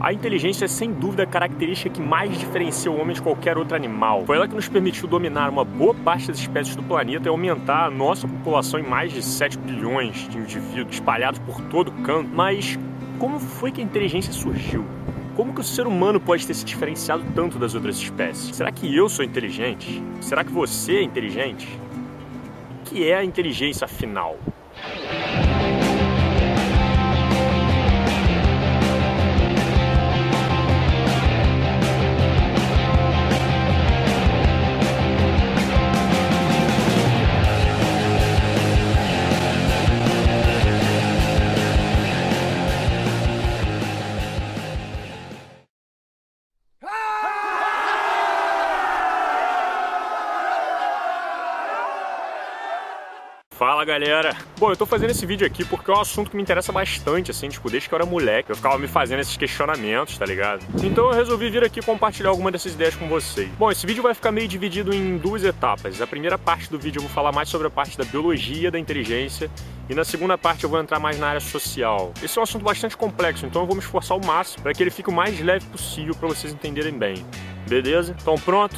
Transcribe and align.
A 0.00 0.14
inteligência 0.14 0.64
é 0.64 0.68
sem 0.68 0.94
dúvida 0.94 1.24
a 1.24 1.26
característica 1.26 1.90
que 1.90 2.00
mais 2.00 2.38
diferencia 2.38 2.90
o 2.90 2.98
homem 2.98 3.14
de 3.14 3.20
qualquer 3.20 3.58
outro 3.58 3.76
animal. 3.76 4.24
Foi 4.24 4.34
ela 4.34 4.48
que 4.48 4.54
nos 4.54 4.66
permitiu 4.66 5.06
dominar 5.06 5.50
uma 5.50 5.62
boa 5.62 5.92
parte 5.92 6.28
das 6.28 6.38
espécies 6.38 6.74
do 6.74 6.82
planeta 6.82 7.26
e 7.26 7.28
aumentar 7.28 7.84
a 7.84 7.90
nossa 7.90 8.26
população 8.26 8.80
em 8.80 8.82
mais 8.82 9.12
de 9.12 9.22
7 9.22 9.58
bilhões 9.58 10.26
de 10.26 10.38
indivíduos 10.38 10.94
espalhados 10.94 11.38
por 11.40 11.60
todo 11.64 11.92
canto. 12.02 12.30
Mas 12.32 12.78
como 13.18 13.38
foi 13.38 13.70
que 13.70 13.82
a 13.82 13.84
inteligência 13.84 14.32
surgiu? 14.32 14.86
Como 15.36 15.52
que 15.52 15.60
o 15.60 15.64
ser 15.64 15.86
humano 15.86 16.18
pode 16.18 16.46
ter 16.46 16.54
se 16.54 16.64
diferenciado 16.64 17.22
tanto 17.34 17.58
das 17.58 17.74
outras 17.74 17.98
espécies? 17.98 18.56
Será 18.56 18.72
que 18.72 18.96
eu 18.96 19.06
sou 19.06 19.22
inteligente? 19.22 20.02
Será 20.22 20.42
que 20.42 20.50
você 20.50 20.94
é 20.96 21.02
inteligente? 21.02 21.78
O 22.80 22.84
que 22.84 23.06
é 23.06 23.16
a 23.16 23.24
inteligência 23.24 23.84
afinal? 23.84 24.38
Fala 53.80 53.98
galera! 53.98 54.36
Bom, 54.58 54.70
eu 54.70 54.76
tô 54.76 54.84
fazendo 54.84 55.08
esse 55.08 55.24
vídeo 55.24 55.46
aqui 55.46 55.64
porque 55.64 55.90
é 55.90 55.94
um 55.94 56.00
assunto 56.00 56.30
que 56.30 56.36
me 56.36 56.42
interessa 56.42 56.70
bastante, 56.70 57.30
assim, 57.30 57.48
tipo, 57.48 57.70
desde 57.70 57.88
que 57.88 57.94
eu 57.94 57.96
era 57.96 58.04
moleque, 58.04 58.50
eu 58.50 58.56
ficava 58.56 58.76
me 58.76 58.86
fazendo 58.86 59.20
esses 59.20 59.38
questionamentos, 59.38 60.18
tá 60.18 60.26
ligado? 60.26 60.62
Então 60.84 61.06
eu 61.06 61.12
resolvi 61.12 61.48
vir 61.48 61.64
aqui 61.64 61.80
compartilhar 61.80 62.28
alguma 62.28 62.50
dessas 62.50 62.74
ideias 62.74 62.94
com 62.94 63.08
vocês. 63.08 63.48
Bom, 63.58 63.70
esse 63.70 63.86
vídeo 63.86 64.02
vai 64.02 64.12
ficar 64.12 64.32
meio 64.32 64.46
dividido 64.46 64.94
em 64.94 65.16
duas 65.16 65.44
etapas. 65.44 65.98
A 65.98 66.06
primeira 66.06 66.36
parte 66.36 66.68
do 66.68 66.78
vídeo 66.78 66.98
eu 66.98 67.04
vou 67.04 67.10
falar 67.10 67.32
mais 67.32 67.48
sobre 67.48 67.68
a 67.68 67.70
parte 67.70 67.96
da 67.96 68.04
biologia 68.04 68.70
da 68.70 68.78
inteligência 68.78 69.50
e 69.88 69.94
na 69.94 70.04
segunda 70.04 70.36
parte 70.36 70.64
eu 70.64 70.68
vou 70.68 70.78
entrar 70.78 71.00
mais 71.00 71.18
na 71.18 71.28
área 71.28 71.40
social. 71.40 72.12
Esse 72.22 72.36
é 72.36 72.40
um 72.40 72.44
assunto 72.44 72.62
bastante 72.62 72.98
complexo, 72.98 73.46
então 73.46 73.62
eu 73.62 73.66
vou 73.66 73.74
me 73.74 73.80
esforçar 73.80 74.14
ao 74.14 74.22
máximo 74.22 74.62
para 74.62 74.74
que 74.74 74.82
ele 74.82 74.90
fique 74.90 75.08
o 75.08 75.12
mais 75.12 75.40
leve 75.40 75.64
possível 75.64 76.14
para 76.14 76.28
vocês 76.28 76.52
entenderem 76.52 76.92
bem. 76.92 77.24
Beleza? 77.66 78.14
Então 78.20 78.34
pronto? 78.34 78.76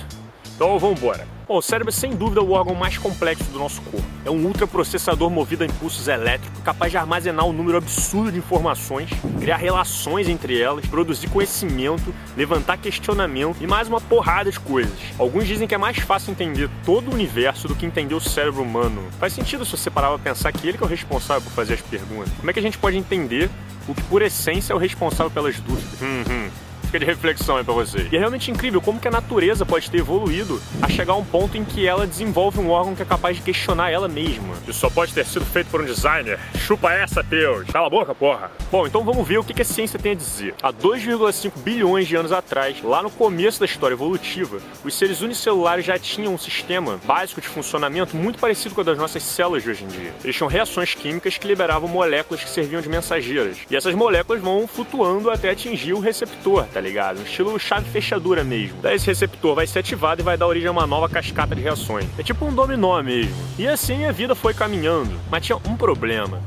Então 0.62 0.78
vamos 0.78 1.00
embora. 1.00 1.26
Bom, 1.48 1.56
o 1.56 1.60
cérebro 1.60 1.88
é 1.88 1.92
sem 1.92 2.14
dúvida 2.14 2.40
o 2.40 2.52
órgão 2.52 2.72
mais 2.72 2.96
complexo 2.96 3.42
do 3.50 3.58
nosso 3.58 3.82
corpo. 3.82 4.06
É 4.24 4.30
um 4.30 4.46
ultraprocessador 4.46 5.28
movido 5.28 5.64
a 5.64 5.66
impulsos 5.66 6.06
elétricos, 6.06 6.60
capaz 6.60 6.92
de 6.92 6.96
armazenar 6.96 7.44
um 7.44 7.52
número 7.52 7.78
absurdo 7.78 8.30
de 8.30 8.38
informações, 8.38 9.10
criar 9.40 9.56
relações 9.56 10.28
entre 10.28 10.60
elas, 10.60 10.86
produzir 10.86 11.28
conhecimento, 11.30 12.14
levantar 12.36 12.76
questionamento 12.76 13.56
e 13.60 13.66
mais 13.66 13.88
uma 13.88 14.00
porrada 14.00 14.52
de 14.52 14.60
coisas. 14.60 14.96
Alguns 15.18 15.48
dizem 15.48 15.66
que 15.66 15.74
é 15.74 15.78
mais 15.78 15.98
fácil 15.98 16.30
entender 16.30 16.70
todo 16.84 17.10
o 17.10 17.14
universo 17.14 17.66
do 17.66 17.74
que 17.74 17.84
entender 17.84 18.14
o 18.14 18.20
cérebro 18.20 18.62
humano. 18.62 19.02
Faz 19.18 19.32
sentido 19.32 19.64
se 19.64 19.72
você 19.72 19.90
parar 19.90 20.10
pra 20.10 20.18
pensar 20.20 20.52
que 20.52 20.68
ele 20.68 20.78
que 20.78 20.84
é 20.84 20.86
o 20.86 20.88
responsável 20.88 21.42
por 21.42 21.50
fazer 21.50 21.74
as 21.74 21.80
perguntas. 21.80 22.32
Como 22.38 22.48
é 22.48 22.52
que 22.52 22.60
a 22.60 22.62
gente 22.62 22.78
pode 22.78 22.96
entender 22.96 23.50
o 23.88 23.94
que 23.96 24.02
por 24.02 24.22
essência 24.22 24.72
é 24.72 24.76
o 24.76 24.78
responsável 24.78 25.28
pelas 25.28 25.58
dúvidas? 25.58 26.00
Hum, 26.00 26.22
hum 26.30 26.71
fica 26.92 26.98
de 26.98 27.06
reflexão 27.06 27.56
aí 27.56 27.64
pra 27.64 27.72
vocês. 27.72 28.12
E 28.12 28.16
é 28.16 28.18
realmente 28.18 28.50
incrível 28.50 28.80
como 28.80 29.00
que 29.00 29.08
a 29.08 29.10
natureza 29.10 29.64
pode 29.64 29.90
ter 29.90 29.98
evoluído 29.98 30.60
a 30.82 30.88
chegar 30.90 31.14
a 31.14 31.16
um 31.16 31.24
ponto 31.24 31.56
em 31.56 31.64
que 31.64 31.86
ela 31.86 32.06
desenvolve 32.06 32.60
um 32.60 32.68
órgão 32.68 32.94
que 32.94 33.00
é 33.00 33.04
capaz 33.04 33.36
de 33.36 33.42
questionar 33.42 33.90
ela 33.90 34.08
mesma. 34.08 34.54
Isso 34.68 34.78
só 34.78 34.90
pode 34.90 35.14
ter 35.14 35.24
sido 35.24 35.44
feito 35.46 35.70
por 35.70 35.80
um 35.80 35.86
designer. 35.86 36.38
Chupa 36.58 36.92
essa, 36.92 37.22
Deus. 37.22 37.66
Cala 37.70 37.86
a 37.86 37.90
boca, 37.90 38.14
porra. 38.14 38.50
Bom, 38.70 38.86
então 38.86 39.02
vamos 39.04 39.26
ver 39.26 39.38
o 39.38 39.44
que 39.44 39.62
a 39.62 39.64
ciência 39.64 39.98
tem 39.98 40.12
a 40.12 40.14
dizer. 40.14 40.54
Há 40.62 40.70
2,5 40.70 41.52
bilhões 41.58 42.06
de 42.06 42.14
anos 42.14 42.32
atrás, 42.32 42.82
lá 42.82 43.02
no 43.02 43.10
começo 43.10 43.60
da 43.60 43.66
história 43.66 43.94
evolutiva, 43.94 44.58
os 44.84 44.94
seres 44.94 45.22
unicelulares 45.22 45.86
já 45.86 45.98
tinham 45.98 46.34
um 46.34 46.38
sistema 46.38 47.00
básico 47.04 47.40
de 47.40 47.48
funcionamento 47.48 48.16
muito 48.16 48.38
parecido 48.38 48.74
com 48.74 48.82
o 48.82 48.84
das 48.84 48.98
nossas 48.98 49.22
células 49.22 49.62
de 49.62 49.70
hoje 49.70 49.84
em 49.84 49.88
dia. 49.88 50.12
Eles 50.22 50.36
tinham 50.36 50.48
reações 50.48 50.94
químicas 50.94 51.38
que 51.38 51.46
liberavam 51.46 51.88
moléculas 51.88 52.44
que 52.44 52.50
serviam 52.50 52.82
de 52.82 52.88
mensageiras. 52.88 53.58
E 53.70 53.76
essas 53.76 53.94
moléculas 53.94 54.42
vão 54.42 54.66
flutuando 54.66 55.30
até 55.30 55.50
atingir 55.50 55.94
o 55.94 56.00
receptor, 56.00 56.66
tá 56.66 56.81
ligado? 56.82 57.20
Um 57.20 57.22
estilo 57.22 57.58
chave 57.58 57.88
fechadura 57.88 58.44
mesmo. 58.44 58.80
Daí 58.82 58.96
esse 58.96 59.06
receptor 59.06 59.54
vai 59.54 59.66
ser 59.66 59.78
ativado 59.78 60.20
e 60.20 60.24
vai 60.24 60.36
dar 60.36 60.46
origem 60.46 60.68
a 60.68 60.72
uma 60.72 60.86
nova 60.86 61.08
cascata 61.08 61.54
de 61.54 61.62
reações. 61.62 62.06
É 62.18 62.22
tipo 62.22 62.44
um 62.44 62.54
dominó 62.54 63.02
mesmo. 63.02 63.34
E 63.58 63.66
assim 63.66 64.04
a 64.04 64.12
vida 64.12 64.34
foi 64.34 64.52
caminhando. 64.52 65.12
Mas 65.30 65.46
tinha 65.46 65.56
um 65.56 65.76
problema. 65.76 66.40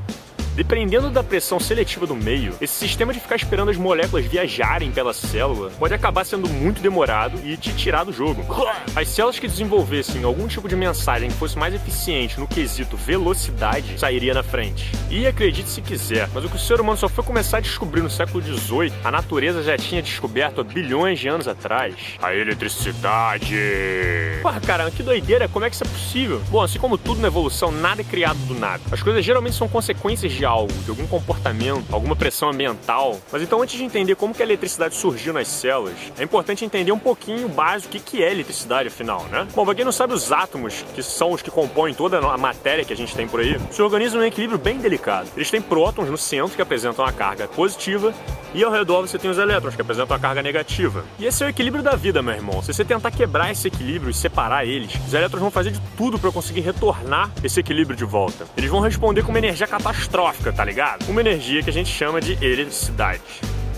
Dependendo 0.56 1.10
da 1.10 1.22
pressão 1.22 1.60
seletiva 1.60 2.08
do 2.08 2.16
meio, 2.16 2.56
esse 2.62 2.74
sistema 2.74 3.12
de 3.12 3.20
ficar 3.20 3.36
esperando 3.36 3.72
as 3.72 3.76
moléculas 3.76 4.26
viajarem 4.26 4.90
pela 4.90 5.14
célula 5.14 5.70
pode 5.78 5.94
acabar 5.94 6.26
sendo 6.26 6.48
muito 6.48 6.82
demorado 6.82 7.38
e 7.44 7.58
te 7.58 7.74
tirar 7.74 8.06
do 8.06 8.14
jogo. 8.14 8.42
As 8.96 9.10
células 9.10 9.38
que 9.38 9.50
desenvolvessem 9.50 10.24
algum 10.24 10.48
tipo 10.48 10.70
de 10.70 10.76
mensagem 10.78 11.30
que 11.30 11.36
fosse 11.36 11.58
mais 11.58 11.74
eficiente 11.74 12.40
no 12.40 12.48
quesito 12.48 12.96
velocidade 12.96 14.00
sairia 14.00 14.34
na 14.34 14.44
frente. 14.44 14.90
E 15.10 15.28
acredite 15.28 15.68
se 15.68 15.82
quiser, 15.82 16.30
mas 16.34 16.46
o 16.46 16.50
que 16.50 16.56
o 16.56 16.60
ser 16.60 16.80
humano 16.80 16.98
só 16.98 17.10
foi 17.10 17.24
começar 17.26 17.58
a 17.58 17.62
descobrir 17.62 18.02
no 18.02 18.10
século 18.10 18.42
XVIII, 18.42 18.94
a 19.04 19.12
natureza 19.12 19.62
já 19.62 19.78
tinha 19.78 20.02
descoberto 20.02 20.62
há 20.62 20.64
bilhões 20.64 21.20
de 21.20 21.28
anos 21.28 21.50
atrás. 21.50 21.96
A 22.22 22.34
eletricidade. 22.34 23.56
Porra, 24.42 24.62
cara, 24.62 24.90
que 24.90 25.04
doideira, 25.04 25.50
como 25.50 25.66
é 25.66 25.70
que 25.70 25.76
isso 25.76 25.84
é 25.84 25.88
possível? 25.88 26.42
Bom, 26.50 26.62
assim 26.62 26.80
como 26.80 26.98
tudo 26.98 27.20
na 27.20 27.28
evolução, 27.28 27.72
nada 27.72 28.00
é 28.02 28.06
criado 28.06 28.38
do 28.48 28.56
nada. 28.56 28.82
As 28.90 29.04
coisas 29.04 29.26
geralmente 29.26 29.58
são 29.58 29.68
consequências 29.68 30.32
de 30.32 30.45
algo, 30.46 30.74
de 30.84 30.90
algum 30.90 31.08
comportamento, 31.08 31.86
alguma 31.92 32.16
pressão 32.16 32.50
ambiental. 32.50 33.20
Mas 33.32 33.42
então, 33.42 33.62
antes 33.62 33.78
de 33.78 33.84
entender 33.84 34.16
como 34.16 34.34
que 34.34 34.42
a 34.42 34.46
eletricidade 34.46 34.96
surgiu 34.96 35.34
nas 35.34 35.48
células, 35.48 35.96
é 36.18 36.24
importante 36.24 36.64
entender 36.64 36.92
um 36.92 37.00
pouquinho 37.00 37.48
o 37.48 37.50
básico 37.50 37.86
o 37.86 38.00
que 38.00 38.24
é 38.24 38.32
eletricidade, 38.32 38.88
afinal, 38.88 39.24
né? 39.26 39.48
Bom, 39.56 39.66
pra 39.66 39.76
quem 39.76 39.86
não 39.86 39.92
sabe, 39.92 40.14
os 40.14 40.32
átomos, 40.32 40.84
que 40.94 41.02
são 41.02 41.32
os 41.32 41.42
que 41.42 41.52
compõem 41.52 41.94
toda 41.94 42.20
a 42.20 42.38
matéria 42.38 42.84
que 42.84 42.94
a 42.94 42.98
gente 42.98 43.16
tem 43.16 43.28
por 43.28 43.40
aí, 43.40 43.60
se 43.72 43.82
organizam 43.82 44.22
um 44.22 44.24
equilíbrio 44.24 44.60
bem 44.60 44.78
delicado. 44.78 45.30
Eles 45.36 45.50
têm 45.50 45.62
prótons 45.62 46.10
no 46.10 46.18
centro, 46.18 46.56
que 46.56 46.62
apresentam 46.62 47.06
a 47.06 47.12
carga 47.12 47.48
positiva, 47.48 48.14
e 48.54 48.64
ao 48.64 48.72
redor 48.72 49.02
você 49.02 49.18
tem 49.18 49.30
os 49.30 49.38
elétrons, 49.38 49.76
que 49.76 49.82
apresentam 49.82 50.16
a 50.16 50.20
carga 50.20 50.42
negativa. 50.42 51.04
E 51.20 51.26
esse 51.26 51.44
é 51.44 51.48
o 51.48 51.50
equilíbrio 51.50 51.84
da 51.84 51.96
vida, 51.96 52.22
meu 52.22 52.34
irmão. 52.34 52.62
Se 52.62 52.74
você 52.74 52.86
tentar 52.86 53.12
quebrar 53.12 53.52
esse 53.52 53.68
equilíbrio 53.68 54.10
e 54.10 54.14
separar 54.14 54.66
eles, 54.66 54.94
os 55.08 55.14
elétrons 55.14 55.42
vão 55.42 55.52
fazer 55.52 55.72
de 55.72 55.82
tudo 55.98 56.18
para 56.18 56.32
conseguir 56.32 56.62
retornar 56.62 57.32
esse 57.44 57.60
equilíbrio 57.60 57.96
de 57.96 58.06
volta. 58.06 58.46
Eles 58.58 58.70
vão 58.70 58.80
responder 58.80 59.24
com 59.24 59.30
uma 59.30 59.40
energia 59.40 59.68
catastrófica, 59.68 60.35
tá 60.52 60.64
ligado? 60.64 61.08
Uma 61.10 61.22
energia 61.22 61.62
que 61.62 61.70
a 61.70 61.74
gente 61.74 61.90
chama 61.90 62.22
de 62.22 62.34
eletricidade. 62.34 63.22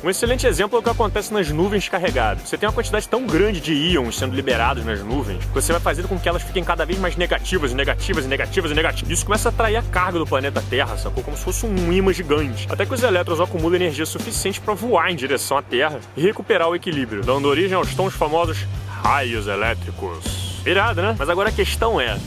Um 0.04 0.10
excelente 0.12 0.46
exemplo 0.46 0.78
é 0.78 0.80
o 0.80 0.84
que 0.84 0.90
acontece 0.90 1.34
nas 1.34 1.50
nuvens 1.50 1.90
carregadas. 1.90 2.48
Você 2.48 2.58
tem 2.58 2.70
uma 2.70 2.74
quantidade 2.74 3.10
tão 3.10 3.26
grande 3.26 3.60
de 3.60 3.74
íons 3.74 4.16
sendo 4.16 4.36
liberados 4.36 4.86
nas 4.86 5.02
nuvens 5.02 5.44
que 5.44 5.52
você 5.52 5.72
vai 5.72 5.82
fazer 5.82 6.04
com 6.04 6.20
que 6.20 6.30
elas 6.30 6.44
fiquem 6.44 6.64
cada 6.64 6.86
vez 6.86 7.00
mais 7.00 7.16
negativas, 7.16 7.74
negativas, 7.74 8.26
negativas, 8.28 8.72
e 8.72 8.76
negativas. 8.76 9.12
Isso 9.12 9.26
começa 9.26 9.50
a 9.50 9.52
atrair 9.52 9.76
a 9.76 9.82
carga 9.82 10.20
do 10.20 10.26
planeta 10.26 10.64
Terra, 10.70 10.96
sacou? 10.98 11.24
Como 11.24 11.36
se 11.36 11.44
fosse 11.44 11.66
um 11.66 11.92
imã 11.92 12.14
gigante. 12.14 12.68
Até 12.70 12.86
que 12.86 12.94
os 12.94 13.02
elétrons 13.02 13.42
acumulam 13.42 13.76
energia 13.76 14.06
suficiente 14.06 14.62
para 14.62 14.76
voar 14.76 15.12
em 15.12 15.16
direção 15.16 15.58
à 15.58 15.64
Terra 15.64 16.00
e 16.16 16.22
recuperar 16.22 16.70
o 16.70 16.76
equilíbrio, 16.76 17.24
dando 17.24 17.48
origem 17.48 17.76
aos 17.76 17.96
tão 17.96 18.10
famosos 18.12 18.68
raios 19.02 19.48
elétricos. 19.48 20.62
Irado, 20.64 21.02
né? 21.02 21.16
Mas 21.18 21.30
agora 21.30 21.50
a 21.50 21.52
questão 21.52 22.00
é: 22.00 22.18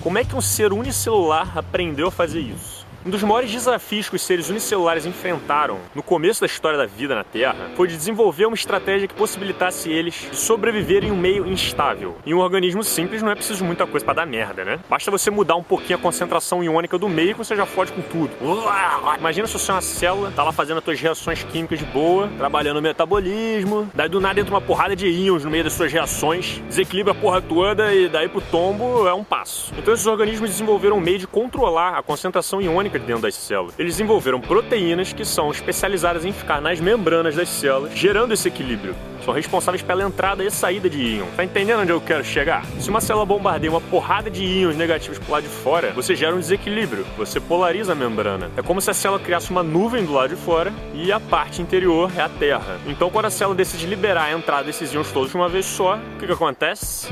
como 0.00 0.18
é 0.18 0.24
que 0.24 0.36
um 0.36 0.40
ser 0.42 0.72
unicelular 0.72 1.56
aprendeu 1.56 2.08
a 2.08 2.12
fazer 2.12 2.40
isso? 2.40 2.81
Um 3.04 3.10
dos 3.10 3.20
maiores 3.24 3.50
desafios 3.50 4.08
que 4.08 4.14
os 4.14 4.22
seres 4.22 4.48
unicelulares 4.48 5.04
enfrentaram 5.04 5.78
no 5.92 6.04
começo 6.04 6.40
da 6.40 6.46
história 6.46 6.78
da 6.78 6.86
vida 6.86 7.16
na 7.16 7.24
Terra 7.24 7.72
foi 7.74 7.88
de 7.88 7.96
desenvolver 7.96 8.46
uma 8.46 8.54
estratégia 8.54 9.08
que 9.08 9.14
possibilitasse 9.14 9.90
eles 9.90 10.28
sobreviver 10.32 11.02
em 11.02 11.10
um 11.10 11.16
meio 11.16 11.44
instável. 11.48 12.16
Em 12.24 12.32
um 12.32 12.38
organismo 12.38 12.84
simples 12.84 13.20
não 13.20 13.32
é 13.32 13.34
preciso 13.34 13.64
muita 13.64 13.88
coisa 13.88 14.06
para 14.06 14.14
dar 14.14 14.26
merda, 14.26 14.64
né? 14.64 14.78
Basta 14.88 15.10
você 15.10 15.32
mudar 15.32 15.56
um 15.56 15.64
pouquinho 15.64 15.98
a 15.98 16.00
concentração 16.00 16.62
iônica 16.62 16.96
do 16.96 17.08
meio 17.08 17.32
que 17.32 17.38
você 17.38 17.56
já 17.56 17.66
fode 17.66 17.90
com 17.90 18.02
tudo. 18.02 18.30
Imagina 19.18 19.48
se 19.48 19.54
você 19.54 19.72
é 19.72 19.74
uma 19.74 19.80
célula, 19.80 20.30
tá 20.30 20.44
lá 20.44 20.52
fazendo 20.52 20.78
as 20.78 20.84
suas 20.84 21.00
reações 21.00 21.42
químicas 21.42 21.80
de 21.80 21.84
boa, 21.86 22.28
trabalhando 22.38 22.76
no 22.76 22.82
metabolismo, 22.82 23.90
daí 23.92 24.08
do 24.08 24.20
nada 24.20 24.38
entra 24.38 24.54
uma 24.54 24.60
porrada 24.60 24.94
de 24.94 25.08
íons 25.08 25.44
no 25.44 25.50
meio 25.50 25.64
das 25.64 25.72
suas 25.72 25.92
reações, 25.92 26.62
desequilibra 26.68 27.10
a 27.10 27.16
porra 27.16 27.42
toda 27.42 27.92
e 27.92 28.08
daí 28.08 28.28
pro 28.28 28.40
tombo 28.40 29.08
é 29.08 29.12
um 29.12 29.24
passo. 29.24 29.72
Então 29.76 29.92
esses 29.92 30.06
organismos 30.06 30.50
desenvolveram 30.50 30.98
um 30.98 31.00
meio 31.00 31.18
de 31.18 31.26
controlar 31.26 31.98
a 31.98 32.02
concentração 32.02 32.62
iônica 32.62 32.91
dentro 32.98 33.22
das 33.22 33.34
células. 33.34 33.74
Eles 33.78 33.94
desenvolveram 33.94 34.40
proteínas 34.40 35.12
que 35.12 35.24
são 35.24 35.50
especializadas 35.50 36.24
em 36.24 36.32
ficar 36.32 36.60
nas 36.60 36.80
membranas 36.80 37.34
das 37.34 37.48
células, 37.48 37.92
gerando 37.94 38.32
esse 38.32 38.48
equilíbrio. 38.48 38.94
São 39.24 39.32
responsáveis 39.32 39.82
pela 39.82 40.02
entrada 40.02 40.44
e 40.44 40.50
saída 40.50 40.90
de 40.90 41.00
íon. 41.00 41.26
Tá 41.36 41.44
entendendo 41.44 41.80
onde 41.80 41.92
eu 41.92 42.00
quero 42.00 42.24
chegar? 42.24 42.64
Se 42.80 42.90
uma 42.90 43.00
célula 43.00 43.24
bombardeia 43.24 43.70
uma 43.70 43.80
porrada 43.80 44.28
de 44.28 44.44
íons 44.44 44.76
negativos 44.76 45.18
pro 45.18 45.32
lado 45.32 45.44
de 45.44 45.48
fora, 45.48 45.92
você 45.92 46.16
gera 46.16 46.34
um 46.34 46.40
desequilíbrio, 46.40 47.06
você 47.16 47.38
polariza 47.38 47.92
a 47.92 47.94
membrana. 47.94 48.50
É 48.56 48.62
como 48.62 48.80
se 48.80 48.90
a 48.90 48.94
célula 48.94 49.20
criasse 49.20 49.50
uma 49.50 49.62
nuvem 49.62 50.04
do 50.04 50.12
lado 50.12 50.30
de 50.30 50.36
fora 50.36 50.72
e 50.92 51.12
a 51.12 51.20
parte 51.20 51.62
interior 51.62 52.10
é 52.16 52.20
a 52.20 52.28
Terra. 52.28 52.80
Então, 52.86 53.10
quando 53.10 53.26
a 53.26 53.30
célula 53.30 53.56
decide 53.56 53.86
liberar 53.86 54.24
a 54.24 54.32
entrada 54.32 54.64
desses 54.64 54.92
íons 54.92 55.12
todos 55.12 55.30
de 55.30 55.36
uma 55.36 55.48
vez 55.48 55.66
só, 55.66 55.96
o 55.96 56.18
que, 56.18 56.26
que 56.26 56.32
acontece? 56.32 57.06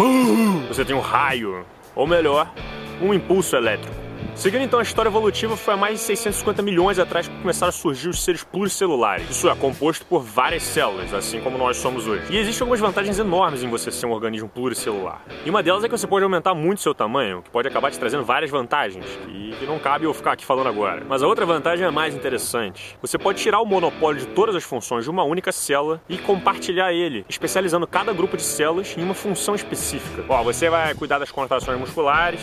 Você 0.69 0.85
tem 0.85 0.97
um 0.97 1.01
raio, 1.01 1.65
ou 1.95 2.07
melhor, 2.07 2.53
um 3.01 3.15
impulso 3.15 3.55
elétrico 3.55 4.00
Seguindo 4.41 4.63
então 4.63 4.81
a 4.81 4.83
história 4.83 5.11
evolutiva, 5.11 5.55
foi 5.55 5.75
há 5.75 5.77
mais 5.77 5.99
de 5.99 6.07
650 6.07 6.63
milhões 6.63 6.99
atrás 6.99 7.29
que 7.29 7.41
começaram 7.43 7.69
a 7.69 7.73
surgir 7.73 8.09
os 8.09 8.25
seres 8.25 8.43
pluricelulares. 8.43 9.29
Isso 9.29 9.47
é 9.47 9.55
composto 9.55 10.07
por 10.07 10.23
várias 10.23 10.63
células, 10.63 11.13
assim 11.13 11.43
como 11.43 11.59
nós 11.59 11.77
somos 11.77 12.07
hoje. 12.07 12.25
E 12.31 12.39
existem 12.39 12.65
algumas 12.65 12.81
vantagens 12.81 13.19
enormes 13.19 13.63
em 13.63 13.69
você 13.69 13.91
ser 13.91 14.07
um 14.07 14.13
organismo 14.13 14.49
pluricelular. 14.49 15.21
E 15.45 15.51
uma 15.51 15.63
delas 15.63 15.85
é 15.85 15.89
que 15.89 15.93
você 15.93 16.07
pode 16.07 16.25
aumentar 16.25 16.55
muito 16.55 16.81
seu 16.81 16.95
tamanho, 16.95 17.43
que 17.43 17.51
pode 17.51 17.69
acabar 17.69 17.91
te 17.91 17.99
trazendo 17.99 18.25
várias 18.25 18.51
vantagens, 18.51 19.05
que, 19.27 19.57
que 19.59 19.67
não 19.67 19.79
cabe 19.79 20.07
eu 20.07 20.15
ficar 20.15 20.33
aqui 20.33 20.47
falando 20.47 20.69
agora. 20.69 21.05
Mas 21.07 21.23
a 21.23 21.27
outra 21.27 21.45
vantagem 21.45 21.85
é 21.85 21.91
mais 21.91 22.15
interessante. 22.15 22.97
Você 23.03 23.19
pode 23.19 23.43
tirar 23.43 23.61
o 23.61 23.67
monopólio 23.67 24.23
de 24.23 24.29
todas 24.29 24.57
as 24.57 24.65
funções 24.65 25.05
de 25.05 25.11
uma 25.11 25.23
única 25.23 25.53
célula 25.53 26.01
e 26.09 26.17
compartilhar 26.17 26.95
ele, 26.95 27.27
especializando 27.29 27.87
cada 27.87 28.11
grupo 28.15 28.39
de 28.39 28.43
células 28.43 28.97
em 28.97 29.03
uma 29.03 29.13
função 29.13 29.55
específica. 29.55 30.25
Ó, 30.27 30.43
você 30.43 30.71
vai 30.71 30.95
cuidar 30.95 31.19
das 31.19 31.31
contrações 31.31 31.79
musculares, 31.79 32.41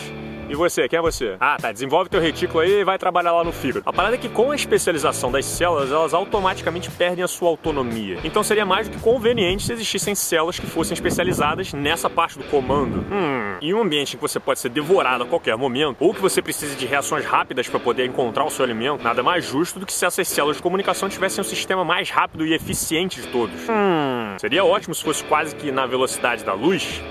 e 0.48 0.54
você, 0.54 0.88
quem 0.88 0.98
é 0.98 1.02
você? 1.02 1.36
Ah, 1.38 1.56
tá, 1.60 1.70
desenvolve 1.70 2.08
teu 2.08 2.20
retículo 2.20 2.60
aí 2.60 2.80
e 2.80 2.84
vai 2.84 2.98
trabalhar 2.98 3.32
lá 3.32 3.44
no 3.44 3.52
fígado. 3.52 3.82
A 3.84 3.92
parada 3.92 4.14
é 4.14 4.18
que 4.18 4.28
com 4.28 4.50
a 4.50 4.56
especialização 4.56 5.30
das 5.30 5.44
células, 5.44 5.92
elas 5.92 6.14
automaticamente 6.14 6.90
perdem 6.90 7.22
a 7.22 7.28
sua 7.28 7.48
autonomia. 7.48 8.18
Então 8.24 8.42
seria 8.42 8.64
mais 8.64 8.88
do 8.88 8.96
que 8.96 9.02
conveniente 9.02 9.64
se 9.64 9.72
existissem 9.72 10.14
células 10.14 10.58
que 10.58 10.66
fossem 10.66 10.94
especializadas 10.94 11.72
nessa 11.72 12.08
parte 12.08 12.38
do 12.38 12.44
comando. 12.44 13.04
Hum, 13.10 13.58
em 13.60 13.74
um 13.74 13.82
ambiente 13.82 14.14
em 14.14 14.16
que 14.16 14.22
você 14.22 14.40
pode 14.40 14.58
ser 14.58 14.70
devorado 14.70 15.24
a 15.24 15.26
qualquer 15.26 15.56
momento, 15.56 15.96
ou 16.00 16.14
que 16.14 16.20
você 16.20 16.40
precise 16.40 16.76
de 16.76 16.86
reações 16.86 17.24
rápidas 17.24 17.68
para 17.68 17.78
poder 17.78 18.06
encontrar 18.06 18.44
o 18.44 18.50
seu 18.50 18.64
alimento, 18.64 19.02
nada 19.02 19.22
mais 19.22 19.44
justo 19.44 19.78
do 19.78 19.86
que 19.86 19.92
se 19.92 20.06
essas 20.06 20.26
células 20.28 20.56
de 20.56 20.62
comunicação 20.62 21.08
tivessem 21.08 21.42
um 21.42 21.44
sistema 21.44 21.84
mais 21.84 22.10
rápido 22.10 22.46
e 22.46 22.54
eficiente 22.54 23.20
de 23.20 23.28
todos. 23.28 23.68
Hum, 23.68 24.36
seria 24.38 24.64
ótimo 24.64 24.94
se 24.94 25.02
fosse 25.02 25.22
quase 25.24 25.54
que 25.54 25.70
na 25.70 25.86
velocidade 25.86 26.44
da 26.44 26.54
luz, 26.54 27.02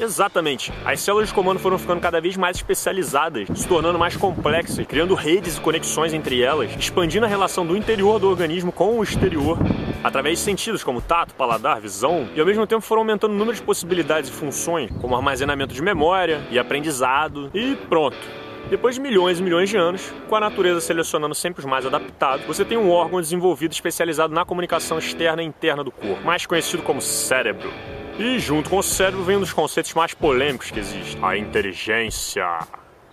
Exatamente. 0.00 0.72
As 0.84 1.00
células 1.00 1.28
de 1.28 1.34
comando 1.34 1.58
foram 1.58 1.78
ficando 1.78 2.00
cada 2.00 2.20
vez 2.20 2.36
mais 2.36 2.56
especializadas, 2.56 3.48
se 3.54 3.66
tornando 3.66 3.98
mais 3.98 4.16
complexas, 4.16 4.86
criando 4.86 5.14
redes 5.14 5.56
e 5.56 5.60
conexões 5.60 6.12
entre 6.12 6.42
elas, 6.42 6.70
expandindo 6.78 7.24
a 7.24 7.28
relação 7.28 7.66
do 7.66 7.76
interior 7.76 8.18
do 8.18 8.28
organismo 8.28 8.70
com 8.70 8.98
o 8.98 9.02
exterior, 9.02 9.58
através 10.02 10.38
de 10.38 10.44
sentidos 10.44 10.84
como 10.84 11.00
tato, 11.00 11.34
paladar, 11.34 11.80
visão, 11.80 12.28
e 12.34 12.40
ao 12.40 12.46
mesmo 12.46 12.66
tempo 12.66 12.82
foram 12.82 13.02
aumentando 13.02 13.32
o 13.32 13.38
número 13.38 13.56
de 13.56 13.62
possibilidades 13.62 14.28
e 14.28 14.32
funções, 14.32 14.90
como 15.00 15.16
armazenamento 15.16 15.74
de 15.74 15.82
memória 15.82 16.42
e 16.50 16.58
aprendizado, 16.58 17.50
e 17.54 17.74
pronto. 17.88 18.16
Depois 18.68 18.94
de 18.94 19.00
milhões 19.00 19.38
e 19.38 19.42
milhões 19.42 19.68
de 19.68 19.76
anos, 19.76 20.12
com 20.28 20.36
a 20.36 20.40
natureza 20.40 20.80
selecionando 20.80 21.34
sempre 21.34 21.60
os 21.60 21.66
mais 21.66 21.84
adaptados, 21.84 22.46
você 22.46 22.64
tem 22.64 22.78
um 22.78 22.90
órgão 22.90 23.20
desenvolvido 23.20 23.72
especializado 23.72 24.34
na 24.34 24.44
comunicação 24.44 24.98
externa 24.98 25.42
e 25.42 25.46
interna 25.46 25.84
do 25.84 25.90
corpo, 25.90 26.24
mais 26.24 26.46
conhecido 26.46 26.82
como 26.82 27.00
cérebro. 27.00 27.70
E 28.18 28.38
junto 28.38 28.70
com 28.70 28.78
o 28.78 28.82
cérebro 28.82 29.24
vem 29.24 29.36
um 29.36 29.40
dos 29.40 29.52
conceitos 29.52 29.92
mais 29.94 30.14
polêmicos 30.14 30.70
que 30.70 30.78
existe: 30.78 31.18
a 31.22 31.36
inteligência. 31.36 32.44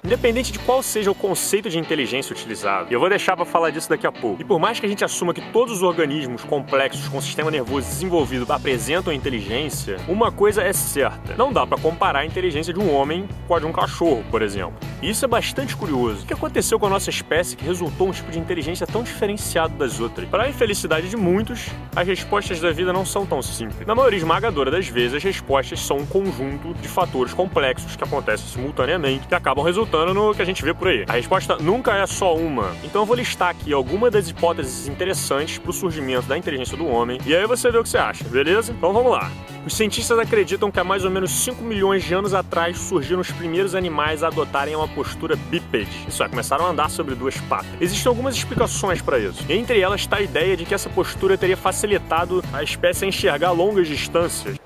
Independente 0.04 0.52
de 0.52 0.58
qual 0.58 0.82
seja 0.82 1.12
o 1.12 1.16
conceito 1.16 1.70
de 1.70 1.78
inteligência 1.78 2.34
utilizado, 2.34 2.88
e 2.90 2.94
eu 2.94 3.00
vou 3.00 3.08
deixar 3.08 3.36
para 3.36 3.46
falar 3.46 3.70
disso 3.70 3.88
daqui 3.88 4.08
a 4.08 4.12
pouco. 4.12 4.42
E 4.42 4.44
por 4.44 4.60
mais 4.60 4.80
que 4.80 4.86
a 4.88 4.90
gente 4.90 5.06
assuma 5.06 5.32
que 5.32 5.42
todos 5.52 5.78
os 5.78 5.84
organismos 5.84 6.44
complexos 6.44 7.08
com 7.08 7.22
sistema 7.22 7.52
nervoso 7.52 7.88
desenvolvido 7.88 8.52
apresentam 8.52 9.14
inteligência, 9.14 9.98
uma 10.08 10.32
coisa 10.32 10.64
é 10.64 10.74
certa: 10.74 11.36
não 11.36 11.54
dá 11.54 11.68
para 11.68 11.80
comparar 11.80 12.22
a 12.22 12.26
inteligência 12.26 12.74
de 12.74 12.80
um 12.80 12.92
homem 12.92 13.30
com 13.48 13.54
a 13.54 13.60
de 13.60 13.68
um 13.68 13.72
cachorro, 13.72 14.24
por 14.32 14.42
exemplo. 14.42 14.74
E 15.04 15.10
isso 15.12 15.24
é 15.24 15.28
bastante 15.28 15.76
curioso. 15.76 16.24
O 16.24 16.26
que 16.26 16.34
aconteceu 16.34 16.80
com 16.80 16.88
a 16.88 16.90
nossa 16.90 17.12
espécie 17.12 17.56
que 17.56 17.64
resultou 17.64 18.08
um 18.08 18.12
tipo 18.12 18.32
de 18.32 18.40
inteligência 18.40 18.88
tão 18.88 19.04
diferenciado 19.04 19.76
das 19.76 20.00
outras? 20.00 20.28
Para 20.30 20.44
a 20.44 20.50
infelicidade 20.50 21.10
de 21.10 21.18
muitos, 21.18 21.70
as 21.96 22.08
respostas 22.08 22.60
da 22.60 22.72
vida 22.72 22.92
não 22.92 23.06
são 23.06 23.24
tão 23.24 23.42
simples. 23.42 23.86
Na 23.86 23.94
maioria 23.94 24.18
esmagadora 24.18 24.72
das 24.72 24.88
vezes, 24.88 25.18
as 25.18 25.24
respostas 25.24 25.80
são 25.80 25.98
um 25.98 26.06
conjunto 26.08 26.74
de 26.74 26.88
fatores 26.88 27.36
complexos 27.36 27.96
que 27.96 28.04
acontecem 28.04 28.48
simultaneamente 28.48 29.28
que 29.28 29.36
acabam 29.36 29.64
resultando 29.64 29.91
resultando 29.92 30.14
no 30.14 30.34
que 30.34 30.42
a 30.42 30.46
gente 30.46 30.64
vê 30.64 30.74
por 30.74 30.88
aí. 30.88 31.04
A 31.08 31.14
resposta 31.14 31.58
nunca 31.58 31.94
é 31.94 32.08
só 32.08 32.36
uma. 32.36 32.74
Então 32.84 33.02
eu 33.02 33.06
vou 33.06 33.16
listar 33.16 33.50
aqui 33.50 33.74
algumas 33.74 34.12
das 34.12 34.30
hipóteses 34.30 34.88
interessantes 34.88 35.58
para 35.58 35.70
o 35.70 35.74
surgimento 35.74 36.28
da 36.28 36.38
inteligência 36.38 36.78
do 36.78 36.88
homem 36.88 37.20
e 37.26 37.36
aí 37.36 37.46
você 37.46 37.70
vê 37.70 37.78
o 37.78 37.84
que 37.84 37.90
você 37.90 37.98
acha, 37.98 38.24
beleza? 38.24 38.72
Então 38.72 38.94
vamos 38.94 39.12
lá. 39.12 39.30
Os 39.66 39.76
cientistas 39.76 40.18
acreditam 40.18 40.72
que 40.72 40.80
há 40.80 40.84
mais 40.84 41.04
ou 41.04 41.12
menos 41.12 41.32
5 41.32 41.62
milhões 41.64 42.04
de 42.04 42.14
anos 42.14 42.34
atrás 42.34 42.78
surgiram 42.80 43.20
os 43.20 43.30
primeiros 43.32 43.76
animais 43.76 44.24
a 44.24 44.28
adotarem 44.28 44.76
uma 44.76 44.88
postura 44.88 45.36
bípede. 45.36 45.92
Isso 46.08 46.24
é, 46.24 46.30
começaram 46.30 46.66
a 46.66 46.70
andar 46.70 46.90
sobre 46.90 47.14
duas 47.14 47.38
patas. 47.42 47.70
Existem 47.80 48.10
algumas 48.10 48.36
explicações 48.36 49.02
para 49.02 49.20
isso. 49.20 49.44
Entre 49.50 49.80
elas 49.80 50.02
está 50.02 50.18
a 50.18 50.22
ideia 50.22 50.56
de 50.56 50.66
que 50.66 50.74
essa 50.74 50.90
postura 50.90 51.38
teria 51.38 51.58
facilitado 51.58 52.44
a 52.54 52.64
espécie 52.64 53.06
a 53.06 53.08
enxergar 53.08 53.52
longas 53.52 53.88
distâncias 53.88 54.61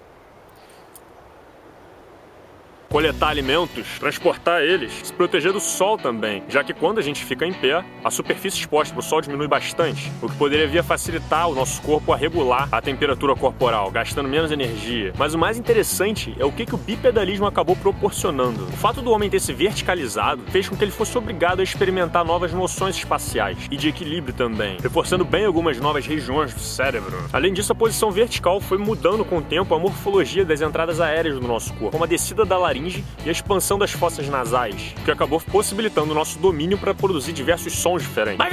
coletar 2.96 3.28
alimentos, 3.28 4.00
transportar 4.00 4.62
eles, 4.62 5.02
se 5.04 5.12
proteger 5.12 5.52
do 5.52 5.60
sol 5.60 5.98
também, 5.98 6.42
já 6.48 6.64
que 6.64 6.74
quando 6.74 6.98
a 6.98 7.02
gente 7.02 7.26
fica 7.26 7.46
em 7.46 7.52
pé, 7.52 7.84
a 8.02 8.10
superfície 8.10 8.60
exposta 8.60 8.94
para 8.94 9.02
o 9.02 9.04
sol 9.04 9.20
diminui 9.20 9.50
bastante, 9.50 10.10
o 10.22 10.30
que 10.30 10.38
poderia 10.38 10.82
facilitar 10.82 11.50
o 11.50 11.54
nosso 11.54 11.82
corpo 11.82 12.14
a 12.14 12.16
regular 12.16 12.70
a 12.72 12.82
temperatura 12.82 13.36
corporal, 13.36 13.92
gastando 13.92 14.30
menos 14.30 14.50
energia. 14.50 15.12
Mas 15.18 15.34
o 15.34 15.38
mais 15.38 15.58
interessante 15.58 16.34
é 16.40 16.46
o 16.46 16.54
que, 16.54 16.66
que 16.66 16.74
o 16.74 16.78
bipedalismo 16.78 17.46
acabou 17.46 17.76
proporcionando. 17.76 18.64
O 18.64 18.78
fato 18.78 19.02
do 19.02 19.12
homem 19.12 19.30
ter 19.30 19.42
se 19.42 19.52
verticalizado 19.52 20.44
fez 20.50 20.70
com 20.70 20.78
que 20.78 20.84
ele 20.86 20.92
fosse 20.92 21.18
obrigado 21.18 21.60
a 21.60 21.64
experimentar 21.64 22.24
novas 22.24 22.54
noções 22.54 22.96
espaciais 22.96 23.58
e 23.70 23.76
de 23.76 23.90
equilíbrio 23.90 24.34
também, 24.34 24.78
reforçando 24.82 25.26
bem 25.26 25.44
algumas 25.44 25.78
novas 25.82 26.08
regiões 26.08 26.54
do 26.54 26.62
cérebro. 26.62 27.18
Além 27.34 27.52
disso, 27.52 27.74
a 27.74 27.76
posição 27.76 28.10
vertical 28.10 28.62
foi 28.62 28.78
mudando 28.78 29.26
com 29.26 29.40
o 29.40 29.42
tempo 29.42 29.76
a 29.76 29.80
morfologia 29.80 30.46
das 30.46 30.62
entradas 30.62 31.02
aéreas 31.02 31.38
do 31.38 31.46
nosso 31.46 31.74
corpo, 31.74 31.92
como 31.92 32.06
a 32.06 32.08
descida 32.08 32.46
da 32.46 32.58
laringe 32.58 32.85
e 32.88 33.30
a 33.30 33.32
expansão 33.32 33.78
das 33.78 33.92
fossas 33.92 34.28
nasais, 34.30 34.94
que 35.04 35.12
acabou 35.12 35.42
possibilitando 35.42 36.12
o 36.12 36.16
nosso 36.16 36.38
domínio 36.40 36.78
para 36.78 36.94
produzir 36.94 37.34
diversos 37.34 37.74
sons 37.74 38.02
diferentes. 38.02 38.46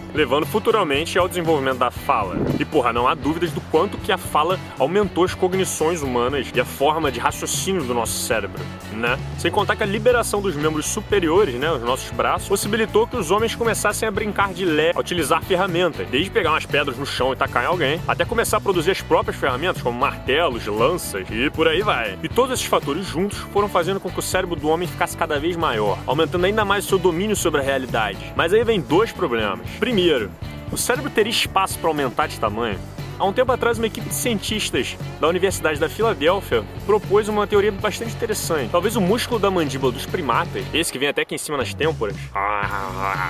levando 0.20 0.44
futuramente 0.44 1.18
ao 1.18 1.26
desenvolvimento 1.26 1.78
da 1.78 1.90
fala. 1.90 2.36
E 2.58 2.64
porra, 2.64 2.92
não 2.92 3.08
há 3.08 3.14
dúvidas 3.14 3.52
do 3.52 3.60
quanto 3.62 3.96
que 3.96 4.12
a 4.12 4.18
fala 4.18 4.60
aumentou 4.78 5.24
as 5.24 5.34
cognições 5.34 6.02
humanas 6.02 6.50
e 6.54 6.60
a 6.60 6.64
forma 6.64 7.10
de 7.10 7.18
raciocínio 7.18 7.82
do 7.84 7.94
nosso 7.94 8.12
cérebro, 8.26 8.62
né? 8.92 9.18
Sem 9.38 9.50
contar 9.50 9.76
que 9.76 9.82
a 9.82 9.86
liberação 9.86 10.42
dos 10.42 10.54
membros 10.54 10.84
superiores, 10.84 11.54
né, 11.54 11.72
os 11.72 11.80
nossos 11.80 12.10
braços, 12.10 12.46
possibilitou 12.46 13.06
que 13.06 13.16
os 13.16 13.30
homens 13.30 13.54
começassem 13.54 14.06
a 14.06 14.10
brincar 14.10 14.52
de 14.52 14.66
lé, 14.66 14.92
a 14.94 15.00
utilizar 15.00 15.42
ferramentas, 15.42 16.06
desde 16.08 16.30
pegar 16.30 16.50
umas 16.50 16.66
pedras 16.66 16.98
no 16.98 17.06
chão 17.06 17.32
e 17.32 17.36
tacar 17.36 17.64
em 17.64 17.68
alguém, 17.68 17.98
até 18.06 18.26
começar 18.26 18.58
a 18.58 18.60
produzir 18.60 18.90
as 18.90 19.00
próprias 19.00 19.38
ferramentas, 19.38 19.80
como 19.80 19.98
martelos, 19.98 20.66
lanças 20.66 21.26
e 21.30 21.48
por 21.48 21.66
aí 21.66 21.80
vai. 21.80 22.18
E 22.22 22.28
todos 22.28 22.52
esses 22.52 22.66
fatores 22.66 23.06
juntos 23.06 23.38
foram 23.54 23.70
fazendo 23.70 23.98
com 23.98 24.10
que 24.10 24.18
o 24.18 24.22
cérebro 24.22 24.54
do 24.54 24.68
homem 24.68 24.86
ficasse 24.86 25.16
cada 25.16 25.40
vez 25.40 25.56
maior, 25.56 25.98
aumentando 26.06 26.44
ainda 26.44 26.62
mais 26.62 26.84
o 26.84 26.88
seu 26.88 26.98
domínio 26.98 27.34
sobre 27.34 27.62
a 27.62 27.64
realidade. 27.64 28.18
Mas 28.36 28.52
aí 28.52 28.62
vem 28.62 28.82
dois 28.82 29.12
problemas. 29.12 29.66
Primeiro, 29.78 30.09
o 30.72 30.76
cérebro 30.76 31.08
teria 31.08 31.30
espaço 31.30 31.78
para 31.78 31.88
aumentar 31.88 32.26
de 32.26 32.38
tamanho? 32.40 32.80
Há 33.16 33.24
um 33.24 33.32
tempo 33.32 33.52
atrás, 33.52 33.78
uma 33.78 33.86
equipe 33.86 34.08
de 34.08 34.14
cientistas 34.14 34.96
da 35.20 35.28
Universidade 35.28 35.78
da 35.78 35.88
Filadélfia 35.88 36.64
propôs 36.84 37.28
uma 37.28 37.46
teoria 37.46 37.70
bastante 37.70 38.14
interessante. 38.14 38.70
Talvez 38.70 38.96
o 38.96 39.00
músculo 39.00 39.38
da 39.38 39.50
mandíbula 39.50 39.92
dos 39.92 40.06
primatas, 40.06 40.64
esse 40.74 40.90
que 40.90 40.98
vem 40.98 41.08
até 41.08 41.22
aqui 41.22 41.36
em 41.36 41.38
cima 41.38 41.56
nas 41.56 41.72
têmporas, 41.72 42.16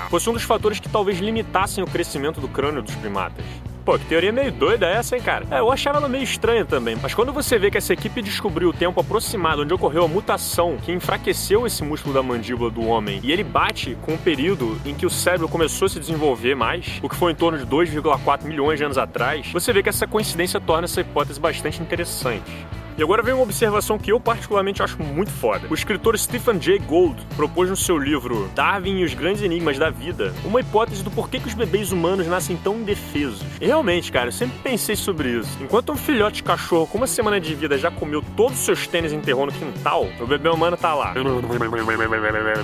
fosse 0.08 0.30
um 0.30 0.32
dos 0.32 0.44
fatores 0.44 0.80
que 0.80 0.88
talvez 0.88 1.18
limitassem 1.18 1.84
o 1.84 1.86
crescimento 1.86 2.40
do 2.40 2.48
crânio 2.48 2.80
dos 2.80 2.94
primatas. 2.94 3.44
Pô, 3.90 3.98
que 3.98 4.04
teoria 4.04 4.30
meio 4.30 4.52
doida 4.52 4.86
é 4.86 4.92
essa, 4.92 5.16
hein, 5.16 5.22
cara? 5.22 5.44
É, 5.50 5.58
eu 5.58 5.72
achava 5.72 5.98
ela 5.98 6.08
meio 6.08 6.22
estranha 6.22 6.64
também. 6.64 6.96
Mas 7.02 7.12
quando 7.12 7.32
você 7.32 7.58
vê 7.58 7.72
que 7.72 7.76
essa 7.76 7.92
equipe 7.92 8.22
descobriu 8.22 8.68
o 8.68 8.72
tempo 8.72 9.00
aproximado 9.00 9.62
onde 9.62 9.74
ocorreu 9.74 10.04
a 10.04 10.08
mutação 10.08 10.76
que 10.76 10.92
enfraqueceu 10.92 11.66
esse 11.66 11.82
músculo 11.82 12.14
da 12.14 12.22
mandíbula 12.22 12.70
do 12.70 12.86
homem 12.86 13.18
e 13.20 13.32
ele 13.32 13.42
bate 13.42 13.98
com 14.02 14.14
o 14.14 14.18
período 14.18 14.80
em 14.86 14.94
que 14.94 15.04
o 15.04 15.10
cérebro 15.10 15.48
começou 15.48 15.86
a 15.86 15.88
se 15.88 15.98
desenvolver 15.98 16.54
mais, 16.54 17.00
o 17.02 17.08
que 17.08 17.16
foi 17.16 17.32
em 17.32 17.34
torno 17.34 17.58
de 17.58 17.66
2,4 17.66 18.44
milhões 18.44 18.78
de 18.78 18.84
anos 18.84 18.96
atrás, 18.96 19.50
você 19.52 19.72
vê 19.72 19.82
que 19.82 19.88
essa 19.88 20.06
coincidência 20.06 20.60
torna 20.60 20.84
essa 20.84 21.00
hipótese 21.00 21.40
bastante 21.40 21.82
interessante. 21.82 22.64
E 23.00 23.02
agora 23.02 23.22
vem 23.22 23.32
uma 23.32 23.44
observação 23.44 23.98
que 23.98 24.12
eu 24.12 24.20
particularmente 24.20 24.82
acho 24.82 25.02
muito 25.02 25.30
foda. 25.30 25.66
O 25.70 25.74
escritor 25.74 26.18
Stephen 26.18 26.60
Jay 26.60 26.78
Gould 26.78 27.18
propôs 27.34 27.70
no 27.70 27.74
seu 27.74 27.96
livro 27.96 28.50
Darwin 28.54 28.98
e 28.98 29.04
os 29.04 29.14
Grandes 29.14 29.40
Enigmas 29.40 29.78
da 29.78 29.88
Vida 29.88 30.34
uma 30.44 30.60
hipótese 30.60 31.02
do 31.02 31.10
porquê 31.10 31.40
que 31.40 31.48
os 31.48 31.54
bebês 31.54 31.92
humanos 31.92 32.26
nascem 32.26 32.58
tão 32.58 32.76
indefesos. 32.76 33.40
E 33.58 33.64
realmente, 33.64 34.12
cara, 34.12 34.28
eu 34.28 34.32
sempre 34.32 34.58
pensei 34.58 34.96
sobre 34.96 35.30
isso. 35.30 35.48
Enquanto 35.62 35.92
um 35.92 35.96
filhote 35.96 36.36
de 36.36 36.42
cachorro 36.42 36.86
com 36.86 36.98
uma 36.98 37.06
semana 37.06 37.40
de 37.40 37.54
vida 37.54 37.78
já 37.78 37.90
comeu 37.90 38.22
todos 38.36 38.58
os 38.58 38.64
seus 38.66 38.86
tênis 38.86 39.12
e 39.12 39.16
enterrou 39.16 39.46
no 39.46 39.52
quintal, 39.52 40.06
o 40.20 40.26
bebê 40.26 40.50
humano 40.50 40.76
tá 40.76 40.94
lá. 40.94 41.14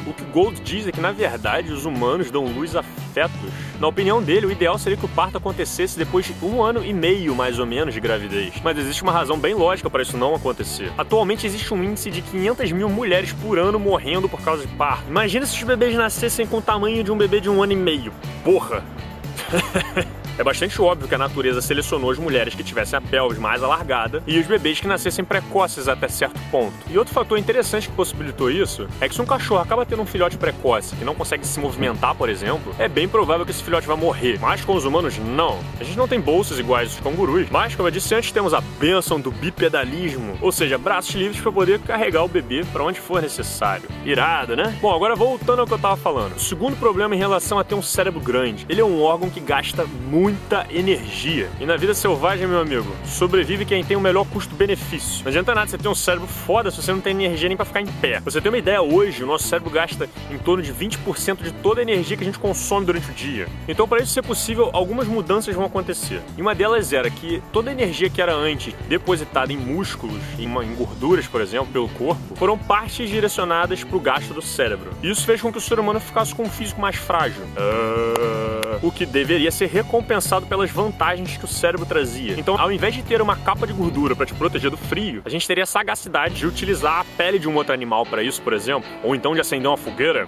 O 0.07 0.12
que 0.12 0.25
Gould 0.25 0.61
diz 0.61 0.87
é 0.87 0.93
que, 0.93 1.00
na 1.00 1.12
verdade, 1.12 1.73
os 1.73 1.87
humanos 1.87 2.31
dão 2.31 2.45
luz 2.45 2.76
a 2.76 2.83
fetos. 2.83 3.40
Na 3.81 3.88
opinião 3.88 4.23
dele, 4.23 4.45
o 4.45 4.50
ideal 4.50 4.78
seria 4.78 4.99
que 4.99 5.05
o 5.07 5.09
parto 5.09 5.38
acontecesse 5.38 5.99
depois 5.99 6.26
de 6.26 6.35
um 6.45 6.62
ano 6.62 6.85
e 6.85 6.93
meio, 6.93 7.35
mais 7.35 7.59
ou 7.59 7.64
menos, 7.64 7.95
de 7.95 8.00
gravidez. 8.00 8.52
Mas 8.62 8.76
existe 8.76 9.02
uma 9.02 9.12
razão 9.12 9.38
bem 9.38 9.55
lógica 9.55 9.88
para 9.88 10.02
isso 10.02 10.16
não 10.16 10.25
acontecer. 10.35 10.92
Atualmente 10.97 11.47
existe 11.47 11.73
um 11.73 11.83
índice 11.83 12.11
de 12.11 12.23
500 12.23 12.73
mil 12.73 12.88
mulheres 12.88 13.33
por 13.33 13.59
ano 13.59 13.78
morrendo 13.78 14.28
por 14.28 14.40
causa 14.40 14.66
de 14.66 14.73
parto. 14.75 15.09
Imagina 15.09 15.47
se 15.47 15.56
os 15.56 15.62
bebês 15.62 15.95
nascessem 15.95 16.47
com 16.47 16.59
o 16.59 16.62
tamanho 16.62 17.04
de 17.04 17.12
um 17.12 17.16
bebê 17.16 17.40
de 17.40 17.49
um 17.49 17.62
ano 17.62 17.73
e 17.73 17.76
meio. 17.76 18.12
Porra! 18.45 18.85
É 20.38 20.45
bastante 20.45 20.81
óbvio 20.83 21.09
que 21.09 21.14
a 21.14 21.19
natureza 21.19 21.62
selecionou 21.62 22.11
as 22.11 22.19
mulheres 22.19 22.55
que 22.55 22.62
tivessem 22.62 22.99
a 22.99 23.00
pelvis 23.00 23.38
mais 23.38 23.62
alargada 23.62 24.23
e 24.26 24.38
os 24.38 24.47
bebês 24.47 24.78
que 24.78 24.87
nascessem 24.87 25.25
precoces 25.25 25.88
até 25.88 26.09
certo 26.09 26.38
ponto. 26.50 26.75
E 26.90 26.99
outro 26.99 27.14
fator 27.14 27.38
interessante 27.38 27.88
que 27.88 27.95
possibilitou 27.95 28.50
isso 28.50 28.87
é 29.00 29.09
que 29.09 29.14
se 29.14 29.23
um 29.23 29.26
cachorro 29.26 29.62
acaba 29.62 29.87
tendo 29.87 30.02
um 30.02 30.07
filhote 30.07 30.37
precoce 30.37 30.95
que 30.95 31.05
não 31.05 31.14
consegue 31.14 31.47
se 31.47 31.59
movimentar, 31.59 32.14
por 32.14 32.28
exemplo, 32.28 32.75
é 32.78 32.87
bem 32.87 33.09
provável 33.09 33.47
que 33.47 33.50
esse 33.50 33.62
filhote 33.62 33.87
vai 33.87 33.97
morrer. 33.97 34.38
Mas 34.38 34.62
com 34.62 34.75
os 34.75 34.85
humanos, 34.85 35.16
não. 35.16 35.59
A 35.81 35.85
gente 35.85 35.97
não 35.97 36.07
tem 36.07 36.21
bolsas 36.21 36.59
iguais 36.59 36.90
aos 36.90 37.00
cangurus, 37.00 37.49
mas 37.50 37.75
como 37.75 37.88
eu 37.88 37.93
disse 37.93 38.14
antes, 38.14 38.31
temos 38.31 38.52
a 38.52 38.61
bênção 38.61 39.19
do 39.19 39.31
bipedalismo, 39.31 40.37
ou 40.43 40.52
seja, 40.52 40.76
braços 40.76 41.14
livres 41.14 41.40
para 41.40 41.50
poder 41.50 41.78
carregar 41.81 42.23
o 42.25 42.28
bebê 42.28 42.62
para 42.73 42.85
onde 42.85 43.00
for 43.00 43.23
necessário. 43.23 43.88
Irado, 44.05 44.55
né? 44.55 44.76
Bom, 44.83 44.95
agora 44.95 45.16
voltando 45.16 45.61
ao 45.61 45.66
que 45.66 45.73
eu 45.73 45.78
tava 45.78 45.97
falando. 45.97 46.37
O 46.37 46.40
segundo 46.40 46.76
problema 46.76 47.14
em 47.14 47.19
relação 47.19 47.59
a 47.59 47.64
ter 47.64 47.75
um 47.75 47.83
cérebro 47.83 48.21
grande, 48.21 48.66
ele 48.69 48.83
é 48.83 48.85
um 48.85 49.00
órgão 49.00 49.31
que 49.31 49.40
gasta 49.40 49.87
muita 50.26 50.66
energia. 50.71 51.49
E 51.61 51.64
na 51.64 51.76
vida 51.76 51.95
selvagem, 51.95 52.49
meu 52.49 52.59
amigo, 52.59 52.92
sobrevive 53.04 53.64
quem 53.64 53.85
tem 53.85 53.97
o 53.97 54.00
melhor 54.00 54.26
custo-benefício. 54.26 55.23
Não 55.23 55.28
adianta 55.28 55.54
nada 55.54 55.71
você 55.71 55.78
ter 55.78 55.87
um 55.87 55.95
cérebro 55.95 56.26
foda 56.26 56.68
se 56.68 56.83
você 56.83 56.90
não 56.90 57.00
tem 57.00 57.12
energia 57.12 57.47
nem 57.47 57.56
para 57.56 57.64
ficar 57.64 57.80
em 57.80 57.87
pé. 57.87 58.18
Você 58.25 58.40
ter 58.40 58.49
uma 58.49 58.59
ideia, 58.59 58.83
hoje 58.83 59.23
o 59.23 59.26
nosso 59.26 59.47
cérebro 59.47 59.71
gasta 59.71 60.11
em 60.28 60.37
torno 60.37 60.64
de 60.64 60.75
20% 60.75 61.45
de 61.45 61.52
toda 61.52 61.80
a 61.80 61.83
energia 61.83 62.16
que 62.16 62.25
a 62.25 62.26
gente 62.26 62.40
consome 62.40 62.85
durante 62.85 63.09
o 63.09 63.14
dia. 63.14 63.47
Então, 63.68 63.87
para 63.87 64.02
isso 64.02 64.12
ser 64.12 64.23
possível, 64.23 64.68
algumas 64.73 65.06
mudanças 65.06 65.54
vão 65.54 65.64
acontecer. 65.64 66.21
E 66.37 66.42
uma 66.42 66.56
delas 66.56 66.92
era 66.92 67.09
que 67.09 67.40
toda 67.52 67.71
a 67.71 67.73
energia 67.73 68.11
que 68.11 68.21
era 68.21 68.35
antes 68.35 68.75
depositada 68.88 69.52
em 69.52 69.56
músculos, 69.56 70.21
em 70.40 70.75
gorduras, 70.75 71.28
por 71.28 71.40
exemplo, 71.40 71.68
pelo 71.73 71.88
corpo, 71.90 72.35
foram 72.35 72.59
partes 72.59 73.09
direcionadas 73.09 73.85
para 73.85 73.97
o 73.97 74.00
gasto 74.00 74.35
do 74.35 74.42
cérebro. 74.42 74.90
Isso 75.04 75.25
fez 75.25 75.40
com 75.40 75.52
que 75.52 75.59
o 75.59 75.61
ser 75.61 75.78
humano 75.78 76.00
ficasse 76.00 76.35
com 76.35 76.42
um 76.42 76.50
físico 76.50 76.80
mais 76.80 76.97
frágil. 76.97 77.45
Uh... 77.45 78.56
O 78.83 78.92
que 78.92 79.06
deveria 79.06 79.50
ser 79.50 79.68
recompensado 79.68 80.15
pelas 80.49 80.70
vantagens 80.70 81.37
que 81.37 81.44
o 81.44 81.49
cérebro 81.49 81.87
trazia. 81.87 82.35
Então, 82.38 82.58
ao 82.58 82.70
invés 82.70 82.94
de 82.94 83.02
ter 83.02 83.20
uma 83.20 83.37
capa 83.37 83.66
de 83.66 83.73
gordura 83.73 84.14
para 84.14 84.26
te 84.26 84.35
proteger 84.35 84.70
do 84.70 84.76
frio, 84.76 85.23
a 85.25 85.28
gente 85.28 85.46
teria 85.46 85.64
a 85.64 85.66
sagacidade 85.66 86.35
de 86.35 86.46
utilizar 86.46 87.00
a 87.00 87.04
pele 87.16 87.38
de 87.38 87.49
um 87.49 87.54
outro 87.54 87.73
animal 87.73 88.04
para 88.04 88.23
isso, 88.23 88.42
por 88.42 88.52
exemplo, 88.52 88.88
ou 89.02 89.14
então 89.14 89.35
de 89.35 89.40
acender 89.40 89.68
uma 89.68 89.76
fogueira. 89.76 90.25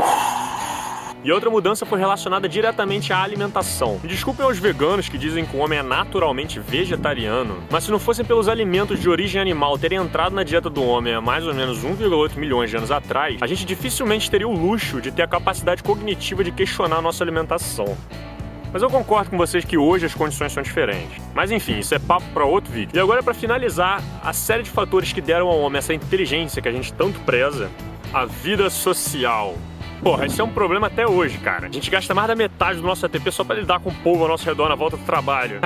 E 1.24 1.32
outra 1.32 1.50
mudança 1.50 1.84
foi 1.84 1.98
relacionada 1.98 2.48
diretamente 2.48 3.12
à 3.12 3.20
alimentação. 3.20 3.98
Me 4.02 4.08
desculpem 4.08 4.46
aos 4.46 4.58
veganos 4.58 5.08
que 5.08 5.18
dizem 5.18 5.44
que 5.44 5.56
o 5.56 5.58
homem 5.58 5.80
é 5.80 5.82
naturalmente 5.82 6.60
vegetariano, 6.60 7.58
mas 7.70 7.84
se 7.84 7.90
não 7.90 7.98
fossem 7.98 8.24
pelos 8.24 8.48
alimentos 8.48 9.00
de 9.00 9.08
origem 9.08 9.40
animal 9.40 9.76
terem 9.76 9.98
entrado 9.98 10.34
na 10.34 10.44
dieta 10.44 10.70
do 10.70 10.82
homem 10.82 11.14
há 11.14 11.20
mais 11.20 11.44
ou 11.44 11.52
menos 11.52 11.84
1,8 11.84 12.36
milhões 12.36 12.70
de 12.70 12.76
anos 12.76 12.92
atrás, 12.92 13.36
a 13.42 13.46
gente 13.48 13.64
dificilmente 13.64 14.30
teria 14.30 14.46
o 14.46 14.52
luxo 14.52 15.00
de 15.00 15.10
ter 15.10 15.22
a 15.22 15.28
capacidade 15.28 15.82
cognitiva 15.82 16.44
de 16.44 16.52
questionar 16.52 16.98
a 16.98 17.02
nossa 17.02 17.24
alimentação. 17.24 17.96
Mas 18.72 18.82
eu 18.82 18.90
concordo 18.90 19.30
com 19.30 19.36
vocês 19.36 19.64
que 19.64 19.78
hoje 19.78 20.06
as 20.06 20.14
condições 20.14 20.52
são 20.52 20.62
diferentes. 20.62 21.22
Mas 21.34 21.50
enfim, 21.50 21.78
isso 21.78 21.94
é 21.94 21.98
papo 21.98 22.26
para 22.34 22.44
outro 22.44 22.70
vídeo. 22.70 22.94
E 22.94 23.00
agora 23.00 23.22
para 23.22 23.34
finalizar, 23.34 24.02
a 24.22 24.32
série 24.32 24.62
de 24.62 24.70
fatores 24.70 25.12
que 25.12 25.20
deram 25.20 25.48
ao 25.48 25.58
homem 25.60 25.78
essa 25.78 25.94
inteligência 25.94 26.60
que 26.60 26.68
a 26.68 26.72
gente 26.72 26.92
tanto 26.92 27.18
preza, 27.20 27.70
a 28.12 28.24
vida 28.24 28.68
social. 28.68 29.54
Porra, 30.02 30.26
isso 30.26 30.40
é 30.40 30.44
um 30.44 30.50
problema 30.50 30.86
até 30.86 31.06
hoje, 31.06 31.38
cara. 31.38 31.66
A 31.66 31.70
gente 31.70 31.90
gasta 31.90 32.14
mais 32.14 32.28
da 32.28 32.36
metade 32.36 32.80
do 32.80 32.86
nosso 32.86 33.04
ATP 33.04 33.32
só 33.32 33.42
para 33.42 33.56
lidar 33.56 33.80
com 33.80 33.90
o 33.90 33.94
povo 33.94 34.22
ao 34.22 34.28
nosso 34.28 34.44
redor 34.44 34.68
na 34.68 34.76
volta 34.76 34.96
do 34.96 35.04
trabalho. 35.04 35.60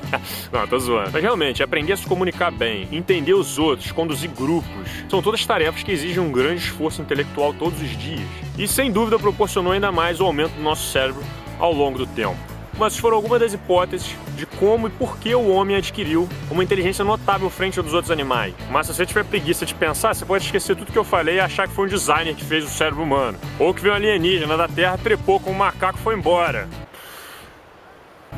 Não, 0.50 0.66
tô 0.66 0.78
zoando. 0.78 1.10
Mas 1.12 1.22
realmente, 1.22 1.62
aprender 1.62 1.92
a 1.92 1.96
se 1.96 2.06
comunicar 2.06 2.50
bem, 2.50 2.88
entender 2.90 3.34
os 3.34 3.58
outros, 3.58 3.92
conduzir 3.92 4.30
grupos, 4.30 4.88
são 5.08 5.20
todas 5.20 5.44
tarefas 5.44 5.82
que 5.82 5.92
exigem 5.92 6.22
um 6.22 6.32
grande 6.32 6.62
esforço 6.62 7.02
intelectual 7.02 7.52
todos 7.52 7.80
os 7.82 7.90
dias. 7.90 8.26
E 8.56 8.66
sem 8.66 8.90
dúvida 8.90 9.18
proporcionou 9.18 9.72
ainda 9.72 9.92
mais 9.92 10.18
o 10.18 10.24
aumento 10.24 10.52
do 10.52 10.62
nosso 10.62 10.90
cérebro 10.90 11.22
ao 11.58 11.72
longo 11.72 11.98
do 11.98 12.06
tempo 12.06 12.54
mas 12.78 12.98
foram 12.98 13.16
algumas 13.16 13.40
das 13.40 13.52
hipóteses 13.52 14.14
de 14.36 14.46
como 14.46 14.88
e 14.88 14.90
por 14.90 15.18
que 15.18 15.34
o 15.34 15.48
homem 15.48 15.76
adquiriu 15.76 16.28
uma 16.50 16.64
inteligência 16.64 17.04
notável 17.04 17.48
frente 17.48 17.78
aos 17.78 17.92
outros 17.92 18.10
animais. 18.10 18.54
Mas 18.70 18.86
se 18.86 18.94
você 18.94 19.06
tiver 19.06 19.24
preguiça 19.24 19.64
de 19.64 19.74
pensar, 19.74 20.14
você 20.14 20.24
pode 20.24 20.44
esquecer 20.44 20.76
tudo 20.76 20.90
que 20.90 20.98
eu 20.98 21.04
falei 21.04 21.36
e 21.36 21.40
achar 21.40 21.68
que 21.68 21.74
foi 21.74 21.86
um 21.86 21.88
designer 21.88 22.34
que 22.34 22.44
fez 22.44 22.64
o 22.64 22.68
cérebro 22.68 23.02
humano. 23.02 23.38
Ou 23.58 23.72
que 23.72 23.80
veio 23.80 23.94
um 23.94 23.96
alienígena 23.96 24.56
da 24.56 24.68
Terra, 24.68 24.98
trepou 24.98 25.38
com 25.38 25.50
um 25.50 25.54
macaco 25.54 25.98
e 25.98 26.02
foi 26.02 26.16
embora. 26.16 26.68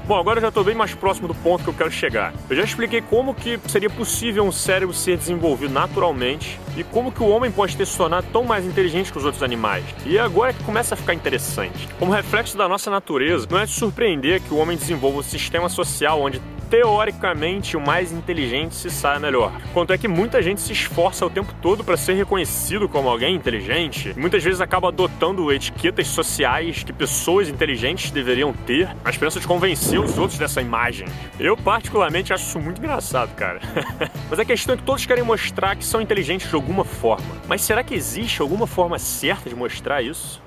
Bom, 0.06 0.16
agora 0.16 0.38
eu 0.38 0.42
já 0.42 0.48
estou 0.50 0.62
bem 0.62 0.74
mais 0.76 0.94
próximo 0.94 1.26
do 1.26 1.34
ponto 1.34 1.64
que 1.64 1.70
eu 1.70 1.74
quero 1.74 1.90
chegar. 1.90 2.32
Eu 2.48 2.54
já 2.54 2.62
expliquei 2.62 3.00
como 3.00 3.34
que 3.34 3.58
seria 3.66 3.90
possível 3.90 4.44
um 4.44 4.52
cérebro 4.52 4.94
ser 4.94 5.16
desenvolvido 5.16 5.74
naturalmente 5.74 6.60
e 6.76 6.84
como 6.84 7.10
que 7.10 7.20
o 7.20 7.28
homem 7.28 7.50
pode 7.50 7.76
ter 7.76 7.84
se 7.84 7.96
tornado 7.96 8.24
tão 8.32 8.44
mais 8.44 8.64
inteligente 8.64 9.10
que 9.10 9.18
os 9.18 9.24
outros 9.24 9.42
animais. 9.42 9.84
E 10.04 10.16
agora 10.16 10.50
é 10.50 10.54
que 10.54 10.62
começa 10.62 10.94
a 10.94 10.96
ficar 10.96 11.12
interessante. 11.12 11.88
Como 11.98 12.12
reflexo 12.12 12.56
da 12.56 12.68
nossa 12.68 12.88
natureza, 12.88 13.48
não 13.50 13.58
é 13.58 13.66
de 13.66 13.72
surpreender 13.72 14.40
que 14.42 14.54
o 14.54 14.58
homem 14.58 14.76
desenvolva 14.76 15.18
um 15.18 15.24
sistema 15.24 15.68
social 15.68 16.22
onde 16.22 16.40
teoricamente 16.68 17.76
o 17.76 17.80
mais 17.80 18.12
inteligente 18.12 18.74
se 18.74 18.90
saia 18.90 19.18
melhor. 19.18 19.52
Quanto 19.72 19.92
é 19.92 19.98
que 19.98 20.08
muita 20.08 20.42
gente 20.42 20.60
se 20.60 20.72
esforça 20.72 21.24
o 21.24 21.30
tempo 21.30 21.54
todo 21.60 21.84
para 21.84 21.96
ser 21.96 22.14
reconhecido 22.14 22.88
como 22.88 23.08
alguém 23.08 23.34
inteligente, 23.34 24.14
muitas 24.16 24.42
vezes 24.42 24.60
acaba 24.60 24.88
adotando 24.88 25.52
etiquetas 25.52 26.06
sociais 26.08 26.82
que 26.82 26.92
pessoas 26.92 27.48
inteligentes 27.48 28.10
deveriam 28.10 28.52
ter, 28.52 28.88
na 29.02 29.10
esperança 29.10 29.40
de 29.40 29.46
convencer 29.46 30.00
os 30.00 30.18
outros 30.18 30.38
dessa 30.38 30.60
imagem. 30.60 31.06
Eu 31.38 31.56
particularmente 31.56 32.32
acho 32.32 32.44
isso 32.44 32.58
muito 32.58 32.78
engraçado, 32.78 33.34
cara. 33.34 33.60
Mas 34.28 34.38
a 34.38 34.44
questão 34.44 34.74
é 34.74 34.78
que 34.78 34.84
todos 34.84 35.06
querem 35.06 35.24
mostrar 35.24 35.76
que 35.76 35.84
são 35.84 36.00
inteligentes 36.00 36.48
de 36.48 36.54
alguma 36.54 36.84
forma. 36.84 37.26
Mas 37.48 37.62
será 37.62 37.82
que 37.82 37.94
existe 37.94 38.40
alguma 38.42 38.66
forma 38.66 38.98
certa 38.98 39.48
de 39.48 39.54
mostrar 39.54 40.02
isso? 40.02 40.42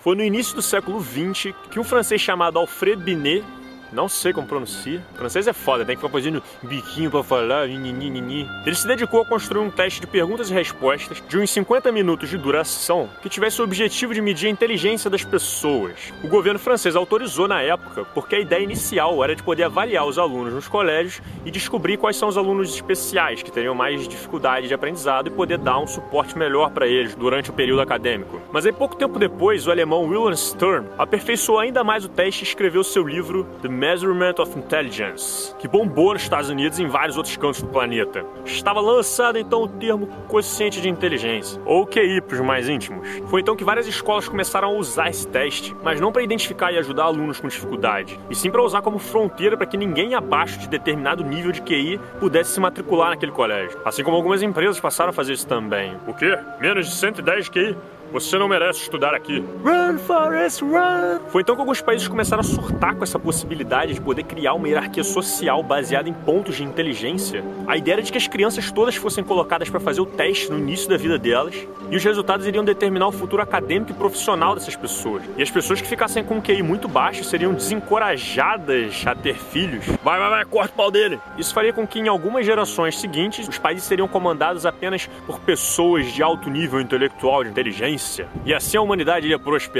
Foi 0.00 0.16
no 0.16 0.24
início 0.24 0.54
do 0.54 0.62
século 0.62 1.00
XX 1.00 1.54
que 1.70 1.78
um 1.78 1.84
francês 1.84 2.20
chamado 2.20 2.58
Alfred 2.58 3.02
Binet 3.02 3.44
não 3.92 4.08
sei 4.08 4.32
como 4.32 4.46
pronuncia. 4.46 5.02
O 5.14 5.18
francês 5.18 5.46
é 5.46 5.52
foda, 5.52 5.84
tem 5.84 5.96
que 5.96 6.02
ficar 6.02 6.12
fazendo 6.12 6.42
biquinho 6.62 7.10
pra 7.10 7.22
falar, 7.22 7.68
Ele 7.68 8.74
se 8.74 8.86
dedicou 8.86 9.22
a 9.22 9.26
construir 9.26 9.60
um 9.60 9.70
teste 9.70 10.00
de 10.00 10.06
perguntas 10.06 10.50
e 10.50 10.54
respostas 10.54 11.22
de 11.28 11.38
uns 11.38 11.50
50 11.50 11.90
minutos 11.92 12.28
de 12.28 12.38
duração 12.38 13.08
que 13.22 13.28
tivesse 13.28 13.60
o 13.60 13.64
objetivo 13.64 14.14
de 14.14 14.20
medir 14.20 14.46
a 14.46 14.50
inteligência 14.50 15.10
das 15.10 15.24
pessoas. 15.24 16.12
O 16.22 16.28
governo 16.28 16.58
francês 16.58 16.96
autorizou 16.96 17.48
na 17.48 17.62
época 17.62 18.04
porque 18.14 18.36
a 18.36 18.40
ideia 18.40 18.62
inicial 18.62 19.22
era 19.22 19.34
de 19.34 19.42
poder 19.42 19.64
avaliar 19.64 20.06
os 20.06 20.18
alunos 20.18 20.52
nos 20.52 20.68
colégios 20.68 21.22
e 21.44 21.50
descobrir 21.50 21.96
quais 21.96 22.16
são 22.16 22.28
os 22.28 22.36
alunos 22.36 22.74
especiais 22.74 23.42
que 23.42 23.50
teriam 23.50 23.74
mais 23.74 24.06
dificuldade 24.06 24.68
de 24.68 24.74
aprendizado 24.74 25.28
e 25.28 25.30
poder 25.30 25.58
dar 25.58 25.78
um 25.78 25.86
suporte 25.86 26.36
melhor 26.36 26.70
para 26.70 26.86
eles 26.86 27.14
durante 27.14 27.50
o 27.50 27.52
período 27.52 27.80
acadêmico. 27.80 28.40
Mas 28.52 28.66
aí 28.66 28.72
pouco 28.72 28.96
tempo 28.96 29.18
depois, 29.18 29.66
o 29.66 29.70
alemão 29.70 30.04
Wilhelm 30.04 30.34
Stern 30.34 30.88
aperfeiçoou 30.98 31.58
ainda 31.58 31.82
mais 31.84 32.04
o 32.04 32.08
teste 32.08 32.44
e 32.44 32.46
escreveu 32.46 32.84
seu 32.84 33.06
livro 33.06 33.44
The 33.62 33.68
Measurement 33.80 34.34
of 34.38 34.58
Intelligence, 34.58 35.54
que 35.58 35.66
bombou 35.66 36.12
nos 36.12 36.20
Estados 36.20 36.50
Unidos 36.50 36.78
e 36.78 36.82
em 36.82 36.86
vários 36.86 37.16
outros 37.16 37.34
cantos 37.38 37.62
do 37.62 37.68
planeta. 37.68 38.26
Estava 38.44 38.78
lançado 38.78 39.38
então 39.38 39.62
o 39.62 39.68
termo 39.68 40.06
Quociente 40.28 40.82
de 40.82 40.88
Inteligência, 40.90 41.58
ou 41.64 41.86
QI 41.86 42.20
para 42.20 42.34
os 42.34 42.42
mais 42.42 42.68
íntimos. 42.68 43.08
Foi 43.30 43.40
então 43.40 43.56
que 43.56 43.64
várias 43.64 43.86
escolas 43.86 44.28
começaram 44.28 44.68
a 44.68 44.72
usar 44.72 45.08
esse 45.08 45.26
teste, 45.26 45.74
mas 45.82 45.98
não 45.98 46.12
para 46.12 46.22
identificar 46.22 46.70
e 46.70 46.76
ajudar 46.76 47.04
alunos 47.04 47.40
com 47.40 47.48
dificuldade, 47.48 48.20
e 48.28 48.34
sim 48.34 48.50
para 48.50 48.60
usar 48.60 48.82
como 48.82 48.98
fronteira 48.98 49.56
para 49.56 49.64
que 49.64 49.78
ninguém 49.78 50.14
abaixo 50.14 50.58
de 50.58 50.68
determinado 50.68 51.24
nível 51.24 51.50
de 51.50 51.62
QI 51.62 51.98
pudesse 52.20 52.52
se 52.52 52.60
matricular 52.60 53.08
naquele 53.08 53.32
colégio. 53.32 53.80
Assim 53.82 54.04
como 54.04 54.14
algumas 54.14 54.42
empresas 54.42 54.78
passaram 54.78 55.08
a 55.08 55.14
fazer 55.14 55.32
isso 55.32 55.46
também. 55.46 55.96
O 56.06 56.12
quê? 56.12 56.38
Menos 56.60 56.86
de 56.86 56.94
110 56.96 57.48
QI? 57.48 57.74
Você 58.12 58.36
não 58.36 58.48
merece 58.48 58.80
estudar 58.80 59.14
aqui. 59.14 59.42
Run, 59.90 59.98
Forrest, 59.98 60.62
run! 60.62 61.18
Foi 61.28 61.42
então 61.42 61.56
que 61.56 61.60
alguns 61.60 61.80
países 61.80 62.06
começaram 62.06 62.40
a 62.40 62.44
surtar 62.44 62.94
com 62.94 63.02
essa 63.02 63.18
possibilidade 63.18 63.94
de 63.94 64.00
poder 64.00 64.22
criar 64.22 64.54
uma 64.54 64.68
hierarquia 64.68 65.02
social 65.02 65.62
baseada 65.64 66.08
em 66.08 66.12
pontos 66.12 66.56
de 66.56 66.62
inteligência. 66.62 67.42
A 67.66 67.76
ideia 67.76 67.94
era 67.94 68.02
de 68.02 68.12
que 68.12 68.18
as 68.18 68.28
crianças 68.28 68.70
todas 68.70 68.94
fossem 68.94 69.24
colocadas 69.24 69.68
para 69.68 69.80
fazer 69.80 70.00
o 70.00 70.06
teste 70.06 70.48
no 70.48 70.58
início 70.58 70.88
da 70.88 70.96
vida 70.96 71.18
delas 71.18 71.66
e 71.90 71.96
os 71.96 72.04
resultados 72.04 72.46
iriam 72.46 72.64
determinar 72.64 73.08
o 73.08 73.12
futuro 73.12 73.42
acadêmico 73.42 73.90
e 73.90 73.94
profissional 73.94 74.54
dessas 74.54 74.76
pessoas. 74.76 75.24
E 75.36 75.42
as 75.42 75.50
pessoas 75.50 75.80
que 75.80 75.88
ficassem 75.88 76.22
com 76.22 76.36
um 76.36 76.40
QI 76.40 76.62
muito 76.62 76.86
baixo 76.86 77.24
seriam 77.24 77.52
desencorajadas 77.52 79.02
a 79.04 79.14
ter 79.16 79.34
filhos. 79.34 79.84
Vai, 80.04 80.20
vai, 80.20 80.30
vai, 80.30 80.44
corta 80.44 80.72
o 80.72 80.76
pau 80.76 80.90
dele! 80.90 81.18
Isso 81.36 81.52
faria 81.52 81.72
com 81.72 81.84
que 81.84 81.98
em 81.98 82.06
algumas 82.06 82.46
gerações 82.46 82.96
seguintes 82.98 83.48
os 83.48 83.58
países 83.58 83.84
seriam 83.84 84.06
comandados 84.06 84.64
apenas 84.64 85.08
por 85.26 85.40
pessoas 85.40 86.12
de 86.12 86.22
alto 86.22 86.48
nível 86.48 86.80
intelectual, 86.80 87.42
de 87.42 87.50
inteligência 87.50 88.28
e 88.44 88.54
assim 88.54 88.76
a 88.76 88.82
humanidade 88.82 89.26
ia 89.26 89.38
prosperar. 89.38 89.79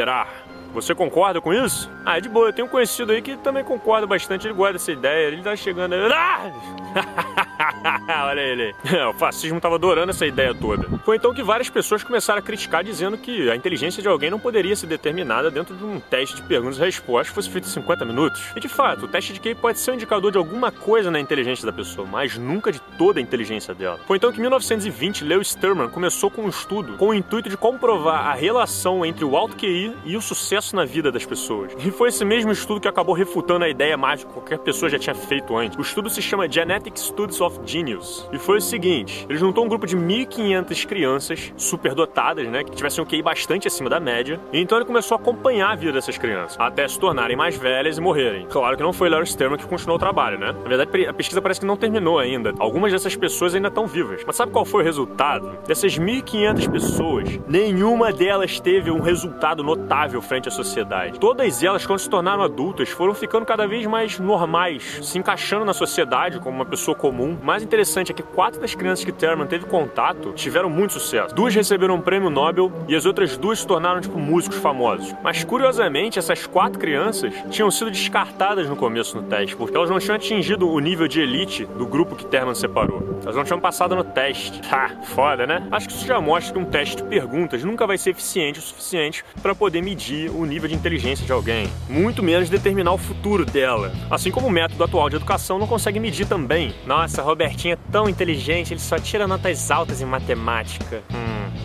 Você 0.72 0.94
concorda 0.94 1.40
com 1.40 1.52
isso? 1.52 1.90
Ah, 2.06 2.18
é 2.18 2.20
de 2.20 2.28
boa, 2.28 2.48
eu 2.48 2.52
tenho 2.52 2.68
um 2.68 2.70
conhecido 2.70 3.10
aí 3.10 3.20
que 3.20 3.36
também 3.36 3.64
concorda 3.64 4.06
bastante, 4.06 4.46
ele 4.46 4.54
gosta 4.54 4.74
dessa 4.74 4.92
ideia, 4.92 5.26
ele 5.26 5.42
tá 5.42 5.56
chegando 5.56 5.94
aí. 5.94 6.00
Ah! 6.12 6.52
Olha 8.30 8.40
ele. 8.40 8.74
É, 8.84 9.06
o 9.06 9.12
fascismo 9.12 9.60
tava 9.60 9.74
adorando 9.74 10.10
essa 10.10 10.26
ideia 10.26 10.54
toda. 10.54 10.86
Foi 11.04 11.16
então 11.16 11.34
que 11.34 11.42
várias 11.42 11.68
pessoas 11.68 12.04
começaram 12.04 12.38
a 12.38 12.42
criticar, 12.42 12.84
dizendo 12.84 13.18
que 13.18 13.50
a 13.50 13.56
inteligência 13.56 14.00
de 14.00 14.08
alguém 14.08 14.30
não 14.30 14.38
poderia 14.38 14.74
ser 14.76 14.86
determinada 14.86 15.50
dentro 15.50 15.74
de 15.74 15.84
um 15.84 15.98
teste 15.98 16.36
de 16.36 16.42
perguntas 16.42 16.78
e 16.78 16.80
respostas 16.80 17.28
que 17.28 17.34
fosse 17.34 17.50
feito 17.50 17.66
em 17.66 17.70
50 17.70 18.04
minutos. 18.04 18.42
E 18.54 18.60
de 18.60 18.68
fato, 18.68 19.06
o 19.06 19.08
teste 19.08 19.32
de 19.32 19.40
QI 19.40 19.54
pode 19.54 19.78
ser 19.78 19.90
um 19.90 19.94
indicador 19.94 20.30
de 20.30 20.38
alguma 20.38 20.70
coisa 20.70 21.10
na 21.10 21.18
inteligência 21.18 21.66
da 21.66 21.72
pessoa, 21.72 22.06
mas 22.06 22.38
nunca 22.38 22.70
de 22.70 22.80
toda 23.00 23.18
a 23.18 23.22
inteligência 23.22 23.74
dela. 23.74 23.98
Foi 24.06 24.18
então 24.18 24.30
que 24.30 24.36
em 24.36 24.42
1920 24.42 25.24
Leo 25.24 25.42
Sturman 25.42 25.88
começou 25.88 26.30
com 26.30 26.42
um 26.42 26.50
estudo 26.50 26.98
com 26.98 27.08
o 27.08 27.14
intuito 27.14 27.48
de 27.48 27.56
comprovar 27.56 28.26
a 28.26 28.34
relação 28.34 29.06
entre 29.06 29.24
o 29.24 29.38
alto 29.38 29.56
QI 29.56 29.96
e 30.04 30.18
o 30.18 30.20
sucesso 30.20 30.76
na 30.76 30.84
vida 30.84 31.10
das 31.10 31.24
pessoas. 31.24 31.72
E 31.82 31.90
foi 31.90 32.10
esse 32.10 32.26
mesmo 32.26 32.52
estudo 32.52 32.78
que 32.78 32.86
acabou 32.86 33.14
refutando 33.14 33.64
a 33.64 33.70
ideia 33.70 33.96
mágica 33.96 34.28
que 34.28 34.34
qualquer 34.34 34.58
pessoa 34.58 34.90
já 34.90 34.98
tinha 34.98 35.14
feito 35.14 35.56
antes. 35.56 35.78
O 35.78 35.80
estudo 35.80 36.10
se 36.10 36.20
chama 36.20 36.46
Genetic 36.46 36.94
Studies 36.98 37.40
of 37.40 37.58
Genius. 37.64 38.28
E 38.34 38.38
foi 38.38 38.58
o 38.58 38.60
seguinte: 38.60 39.24
ele 39.30 39.38
juntou 39.38 39.64
um 39.64 39.68
grupo 39.68 39.86
de 39.86 39.96
1.500 39.96 40.86
crianças 40.86 41.54
superdotadas, 41.56 42.46
né, 42.48 42.64
que 42.64 42.72
tivessem 42.72 43.02
um 43.02 43.06
QI 43.06 43.22
bastante 43.22 43.66
acima 43.66 43.88
da 43.88 43.98
média. 43.98 44.38
E 44.52 44.60
então 44.60 44.76
ele 44.76 44.84
começou 44.84 45.16
a 45.16 45.20
acompanhar 45.20 45.70
a 45.70 45.74
vida 45.74 45.92
dessas 45.92 46.18
crianças, 46.18 46.60
até 46.60 46.86
se 46.86 47.00
tornarem 47.00 47.34
mais 47.34 47.56
velhas 47.56 47.96
e 47.96 48.00
morrerem. 48.02 48.46
Claro 48.50 48.76
que 48.76 48.82
não 48.82 48.92
foi 48.92 49.08
Larry 49.08 49.26
Sturman 49.26 49.56
que 49.56 49.66
continuou 49.66 49.96
o 49.96 49.98
trabalho, 49.98 50.38
né? 50.38 50.52
Na 50.52 50.68
verdade, 50.68 51.06
a 51.06 51.14
pesquisa 51.14 51.40
parece 51.40 51.60
que 51.60 51.66
não 51.66 51.78
terminou 51.78 52.18
ainda. 52.18 52.52
Algumas 52.58 52.89
dessas 52.92 53.16
pessoas 53.16 53.54
ainda 53.54 53.68
estão 53.68 53.86
vivas. 53.86 54.22
Mas 54.26 54.36
sabe 54.36 54.52
qual 54.52 54.64
foi 54.64 54.82
o 54.82 54.84
resultado? 54.84 55.58
Dessas 55.66 55.98
1.500 55.98 56.70
pessoas, 56.70 57.40
nenhuma 57.48 58.12
delas 58.12 58.60
teve 58.60 58.90
um 58.90 59.00
resultado 59.00 59.62
notável 59.62 60.20
frente 60.20 60.48
à 60.48 60.50
sociedade. 60.50 61.18
Todas 61.18 61.62
elas, 61.62 61.86
quando 61.86 61.98
se 61.98 62.10
tornaram 62.10 62.42
adultas, 62.42 62.88
foram 62.88 63.14
ficando 63.14 63.46
cada 63.46 63.66
vez 63.66 63.86
mais 63.86 64.18
normais, 64.18 65.00
se 65.02 65.18
encaixando 65.18 65.64
na 65.64 65.72
sociedade 65.72 66.38
como 66.40 66.56
uma 66.56 66.66
pessoa 66.66 66.94
comum. 66.94 67.36
O 67.40 67.44
mais 67.44 67.62
interessante 67.62 68.12
é 68.12 68.14
que 68.14 68.22
quatro 68.22 68.60
das 68.60 68.74
crianças 68.74 69.04
que 69.04 69.12
Thurman 69.12 69.46
teve 69.46 69.66
contato 69.66 70.32
tiveram 70.32 70.70
muito 70.70 70.94
sucesso. 70.94 71.34
Duas 71.34 71.54
receberam 71.54 71.94
um 71.94 72.00
prêmio 72.00 72.30
Nobel 72.30 72.72
e 72.88 72.94
as 72.94 73.06
outras 73.06 73.36
duas 73.36 73.60
se 73.60 73.66
tornaram, 73.66 74.00
tipo, 74.00 74.18
músicos 74.18 74.58
famosos. 74.58 75.14
Mas, 75.22 75.44
curiosamente, 75.44 76.18
essas 76.18 76.46
quatro 76.46 76.78
crianças 76.78 77.32
tinham 77.50 77.70
sido 77.70 77.90
descartadas 77.90 78.68
no 78.68 78.76
começo 78.76 79.16
no 79.16 79.22
teste, 79.22 79.56
porque 79.56 79.76
elas 79.76 79.90
não 79.90 79.98
tinham 79.98 80.16
atingido 80.16 80.68
o 80.68 80.78
nível 80.78 81.06
de 81.06 81.20
elite 81.20 81.64
do 81.64 81.86
grupo 81.86 82.16
que 82.16 82.24
Thurman 82.24 82.54
separou. 82.54 82.79
Elas 83.22 83.36
não 83.36 83.44
tinham 83.44 83.60
passado 83.60 83.94
no 83.94 84.04
teste. 84.04 84.60
Ha, 84.70 85.02
foda, 85.14 85.46
né? 85.46 85.66
Acho 85.70 85.88
que 85.88 85.94
isso 85.94 86.06
já 86.06 86.20
mostra 86.20 86.52
que 86.52 86.58
um 86.58 86.64
teste 86.64 86.96
de 86.96 87.02
perguntas 87.04 87.62
nunca 87.64 87.86
vai 87.86 87.98
ser 87.98 88.10
eficiente 88.10 88.58
o 88.58 88.62
suficiente 88.62 89.24
para 89.42 89.54
poder 89.54 89.82
medir 89.82 90.30
o 90.30 90.44
nível 90.44 90.68
de 90.68 90.74
inteligência 90.74 91.24
de 91.24 91.32
alguém, 91.32 91.68
muito 91.88 92.22
menos 92.22 92.48
determinar 92.48 92.92
o 92.92 92.98
futuro 92.98 93.44
dela. 93.44 93.92
Assim 94.10 94.30
como 94.30 94.46
o 94.46 94.50
método 94.50 94.82
atual 94.82 95.08
de 95.10 95.16
educação 95.16 95.58
não 95.58 95.66
consegue 95.66 96.00
medir 96.00 96.26
também. 96.26 96.74
Nossa, 96.86 97.22
Robertinho 97.22 97.74
é 97.74 97.78
tão 97.90 98.08
inteligente, 98.08 98.72
ele 98.72 98.80
só 98.80 98.98
tira 98.98 99.26
notas 99.26 99.70
altas 99.70 100.00
em 100.00 100.06
matemática. 100.06 101.02
Hum. 101.12 101.59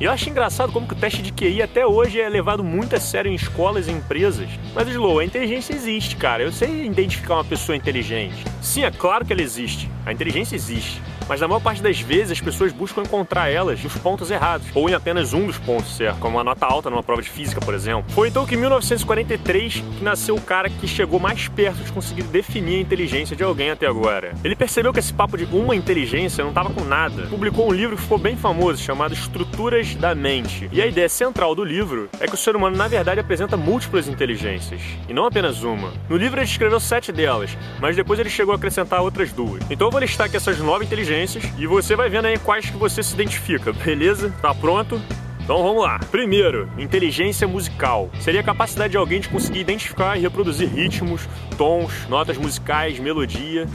E 0.00 0.04
eu 0.04 0.12
acho 0.12 0.30
engraçado 0.30 0.72
como 0.72 0.86
que 0.86 0.94
o 0.94 0.96
teste 0.96 1.20
de 1.22 1.32
QI 1.32 1.60
até 1.60 1.84
hoje 1.84 2.20
é 2.20 2.28
levado 2.28 2.62
muito 2.62 2.94
a 2.94 3.00
sério 3.00 3.32
em 3.32 3.34
escolas 3.34 3.88
e 3.88 3.90
empresas. 3.90 4.48
Mas, 4.72 4.86
Slow, 4.86 5.18
a 5.18 5.24
inteligência 5.24 5.74
existe, 5.74 6.14
cara. 6.14 6.42
Eu 6.42 6.52
sei 6.52 6.86
identificar 6.86 7.34
uma 7.34 7.44
pessoa 7.44 7.74
inteligente. 7.74 8.44
Sim, 8.62 8.84
é 8.84 8.90
claro 8.92 9.24
que 9.24 9.32
ela 9.32 9.42
existe. 9.42 9.90
A 10.06 10.12
inteligência 10.12 10.54
existe 10.54 11.02
mas 11.28 11.40
na 11.40 11.46
maior 11.46 11.60
parte 11.60 11.82
das 11.82 12.00
vezes 12.00 12.32
as 12.32 12.40
pessoas 12.40 12.72
buscam 12.72 13.02
encontrar 13.02 13.48
elas 13.48 13.82
nos 13.82 13.94
pontos 13.96 14.30
errados, 14.30 14.66
ou 14.74 14.88
em 14.88 14.94
apenas 14.94 15.34
um 15.34 15.46
dos 15.46 15.58
pontos 15.58 15.94
certos, 15.96 16.20
como 16.20 16.36
uma 16.36 16.44
nota 16.44 16.66
alta 16.66 16.88
numa 16.88 17.02
prova 17.02 17.20
de 17.20 17.28
física, 17.28 17.60
por 17.60 17.74
exemplo. 17.74 18.10
Foi 18.12 18.28
então 18.28 18.46
que 18.46 18.54
em 18.54 18.58
1943 18.58 19.74
que 19.98 20.04
nasceu 20.04 20.34
o 20.34 20.40
cara 20.40 20.70
que 20.70 20.88
chegou 20.88 21.20
mais 21.20 21.48
perto 21.48 21.84
de 21.84 21.92
conseguir 21.92 22.22
definir 22.22 22.78
a 22.78 22.80
inteligência 22.80 23.36
de 23.36 23.42
alguém 23.42 23.70
até 23.70 23.86
agora. 23.86 24.32
Ele 24.42 24.56
percebeu 24.56 24.92
que 24.92 24.98
esse 24.98 25.12
papo 25.12 25.36
de 25.36 25.44
uma 25.44 25.76
inteligência 25.76 26.42
não 26.42 26.50
estava 26.50 26.70
com 26.70 26.84
nada. 26.84 27.26
Publicou 27.26 27.68
um 27.68 27.72
livro 27.72 27.96
que 27.96 28.02
ficou 28.02 28.18
bem 28.18 28.36
famoso 28.36 28.82
chamado 28.82 29.12
Estruturas 29.12 29.94
da 29.94 30.14
Mente. 30.14 30.68
E 30.72 30.80
a 30.80 30.86
ideia 30.86 31.08
central 31.08 31.54
do 31.54 31.64
livro 31.64 32.08
é 32.20 32.26
que 32.26 32.34
o 32.34 32.38
ser 32.38 32.56
humano 32.56 32.76
na 32.76 32.88
verdade 32.88 33.20
apresenta 33.20 33.56
múltiplas 33.56 34.08
inteligências, 34.08 34.80
e 35.08 35.12
não 35.12 35.26
apenas 35.26 35.62
uma. 35.62 35.92
No 36.08 36.16
livro 36.16 36.38
ele 36.38 36.46
descreveu 36.46 36.80
sete 36.80 37.12
delas, 37.12 37.56
mas 37.80 37.96
depois 37.96 38.18
ele 38.18 38.30
chegou 38.30 38.52
a 38.52 38.56
acrescentar 38.56 39.02
outras 39.02 39.32
duas. 39.32 39.62
Então 39.70 39.88
eu 39.88 39.90
vou 39.90 40.00
listar 40.00 40.26
aqui 40.26 40.36
essas 40.36 40.58
nove 40.58 40.84
inteligências 40.84 41.17
e 41.58 41.66
você 41.66 41.96
vai 41.96 42.08
vendo 42.08 42.26
aí 42.26 42.38
quais 42.38 42.70
que 42.70 42.76
você 42.76 43.02
se 43.02 43.14
identifica, 43.14 43.72
beleza? 43.72 44.32
Tá 44.40 44.54
pronto? 44.54 45.00
Então 45.42 45.62
vamos 45.62 45.82
lá. 45.82 45.98
Primeiro, 46.10 46.68
inteligência 46.78 47.48
musical. 47.48 48.10
Seria 48.20 48.40
a 48.40 48.44
capacidade 48.44 48.92
de 48.92 48.96
alguém 48.96 49.18
de 49.18 49.28
conseguir 49.28 49.60
identificar 49.60 50.16
e 50.16 50.20
reproduzir 50.20 50.68
ritmos, 50.68 51.26
tons, 51.58 52.06
notas 52.08 52.38
musicais, 52.38 52.98
melodia. 52.98 53.66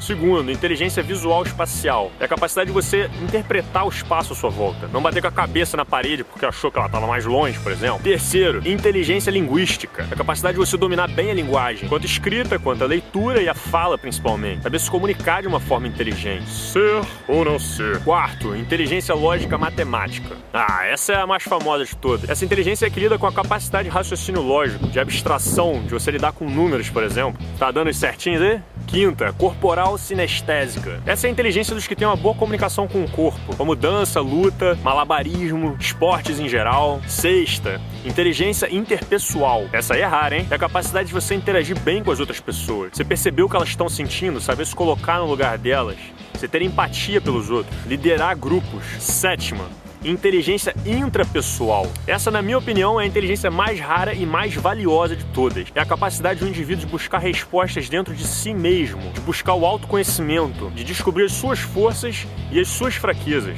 Segundo, 0.00 0.50
inteligência 0.50 1.02
visual 1.02 1.42
espacial. 1.42 2.10
É 2.20 2.24
a 2.24 2.28
capacidade 2.28 2.68
de 2.68 2.72
você 2.72 3.10
interpretar 3.22 3.84
o 3.84 3.88
espaço 3.88 4.32
à 4.32 4.36
sua 4.36 4.50
volta. 4.50 4.88
Não 4.92 5.02
bater 5.02 5.20
com 5.20 5.28
a 5.28 5.32
cabeça 5.32 5.76
na 5.76 5.84
parede 5.84 6.22
porque 6.22 6.46
achou 6.46 6.70
que 6.70 6.78
ela 6.78 6.86
estava 6.86 7.06
mais 7.06 7.24
longe, 7.24 7.58
por 7.58 7.72
exemplo. 7.72 7.98
Terceiro, 7.98 8.66
inteligência 8.66 9.30
linguística. 9.30 10.06
É 10.10 10.14
a 10.14 10.16
capacidade 10.16 10.54
de 10.54 10.64
você 10.64 10.76
dominar 10.76 11.08
bem 11.08 11.30
a 11.30 11.34
linguagem, 11.34 11.88
quanto 11.88 12.06
escrita, 12.06 12.58
quanto 12.58 12.84
a 12.84 12.86
leitura 12.86 13.42
e 13.42 13.48
a 13.48 13.54
fala, 13.54 13.98
principalmente. 13.98 14.62
Saber 14.62 14.78
se 14.78 14.90
comunicar 14.90 15.42
de 15.42 15.48
uma 15.48 15.60
forma 15.60 15.88
inteligente. 15.88 16.48
Ser 16.48 17.02
ou 17.26 17.44
não 17.44 17.58
ser. 17.58 18.00
Quarto, 18.04 18.54
inteligência 18.54 19.14
lógica 19.14 19.58
matemática. 19.58 20.36
Ah, 20.52 20.84
ah, 20.84 20.86
essa 20.86 21.12
é 21.12 21.16
a 21.16 21.26
mais 21.26 21.42
famosa 21.42 21.84
de 21.84 21.96
todas. 21.96 22.28
Essa 22.28 22.44
inteligência 22.44 22.86
é 22.86 22.90
que 22.90 23.00
lida 23.00 23.18
com 23.18 23.26
a 23.26 23.32
capacidade 23.32 23.88
de 23.88 23.94
raciocínio 23.94 24.42
lógico, 24.42 24.86
de 24.88 25.00
abstração, 25.00 25.82
de 25.82 25.92
você 25.92 26.10
lidar 26.10 26.32
com 26.32 26.48
números, 26.48 26.83
por 26.90 27.02
exemplo. 27.02 27.40
Tá 27.58 27.70
dando 27.70 27.90
os 27.90 27.96
certinhos 27.96 28.42
aí? 28.42 28.60
Quinta, 28.86 29.32
corporal 29.32 29.96
sinestésica. 29.98 31.02
Essa 31.06 31.26
é 31.26 31.28
a 31.28 31.32
inteligência 31.32 31.74
dos 31.74 31.86
que 31.86 31.96
têm 31.96 32.06
uma 32.06 32.16
boa 32.16 32.34
comunicação 32.34 32.86
com 32.86 33.02
o 33.02 33.10
corpo, 33.10 33.56
como 33.56 33.74
dança, 33.74 34.20
luta, 34.20 34.78
malabarismo, 34.82 35.76
esportes 35.80 36.38
em 36.38 36.48
geral. 36.48 37.00
Sexta, 37.08 37.80
inteligência 38.04 38.72
interpessoal. 38.72 39.64
Essa 39.72 39.94
aí 39.94 40.00
é 40.00 40.06
rara, 40.06 40.36
hein? 40.36 40.46
É 40.50 40.54
a 40.54 40.58
capacidade 40.58 41.08
de 41.08 41.14
você 41.14 41.34
interagir 41.34 41.78
bem 41.80 42.02
com 42.04 42.10
as 42.10 42.20
outras 42.20 42.40
pessoas. 42.40 42.90
Você 42.92 43.04
percebeu 43.04 43.46
o 43.46 43.48
que 43.48 43.56
elas 43.56 43.68
estão 43.68 43.88
sentindo, 43.88 44.40
saber 44.40 44.66
se 44.66 44.74
colocar 44.74 45.18
no 45.18 45.26
lugar 45.26 45.58
delas. 45.58 45.96
Você 46.32 46.48
ter 46.48 46.62
empatia 46.62 47.20
pelos 47.20 47.50
outros, 47.50 47.74
liderar 47.86 48.36
grupos. 48.36 48.84
Sétima, 48.98 49.64
inteligência 50.04 50.74
intrapessoal. 50.84 51.90
Essa, 52.06 52.30
na 52.30 52.42
minha 52.42 52.58
opinião, 52.58 53.00
é 53.00 53.04
a 53.04 53.06
inteligência 53.06 53.50
mais 53.50 53.80
rara 53.80 54.14
e 54.14 54.26
mais 54.26 54.54
valiosa 54.54 55.16
de 55.16 55.24
todas. 55.26 55.68
É 55.74 55.80
a 55.80 55.86
capacidade 55.86 56.40
de 56.40 56.44
um 56.44 56.48
indivíduo 56.48 56.84
de 56.84 56.90
buscar 56.90 57.18
respostas 57.18 57.88
dentro 57.88 58.14
de 58.14 58.24
si 58.24 58.52
mesmo, 58.52 59.12
de 59.12 59.20
buscar 59.20 59.54
o 59.54 59.64
autoconhecimento, 59.64 60.70
de 60.70 60.84
descobrir 60.84 61.24
as 61.24 61.32
suas 61.32 61.58
forças 61.58 62.26
e 62.52 62.60
as 62.60 62.68
suas 62.68 62.94
fraquezas. 62.94 63.56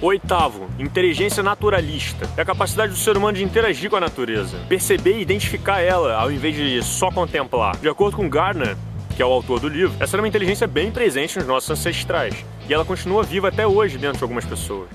Oitavo, 0.00 0.68
inteligência 0.78 1.42
naturalista. 1.42 2.28
É 2.36 2.42
a 2.42 2.44
capacidade 2.44 2.92
do 2.92 2.98
ser 2.98 3.16
humano 3.16 3.36
de 3.36 3.42
interagir 3.42 3.90
com 3.90 3.96
a 3.96 4.00
natureza, 4.00 4.56
perceber 4.68 5.18
e 5.18 5.22
identificar 5.22 5.80
ela, 5.80 6.14
ao 6.14 6.30
invés 6.30 6.54
de 6.54 6.82
só 6.82 7.10
contemplar. 7.10 7.76
De 7.76 7.88
acordo 7.88 8.16
com 8.16 8.28
Gardner, 8.28 8.76
que 9.16 9.22
é 9.22 9.26
o 9.26 9.32
autor 9.32 9.58
do 9.58 9.68
livro, 9.68 9.96
essa 9.98 10.14
era 10.14 10.22
uma 10.22 10.28
inteligência 10.28 10.68
bem 10.68 10.92
presente 10.92 11.36
nos 11.36 11.48
nossos 11.48 11.70
ancestrais. 11.70 12.34
E 12.68 12.72
ela 12.72 12.84
continua 12.84 13.24
viva 13.24 13.48
até 13.48 13.66
hoje 13.66 13.98
dentro 13.98 14.18
de 14.18 14.22
algumas 14.22 14.44
pessoas. 14.44 14.88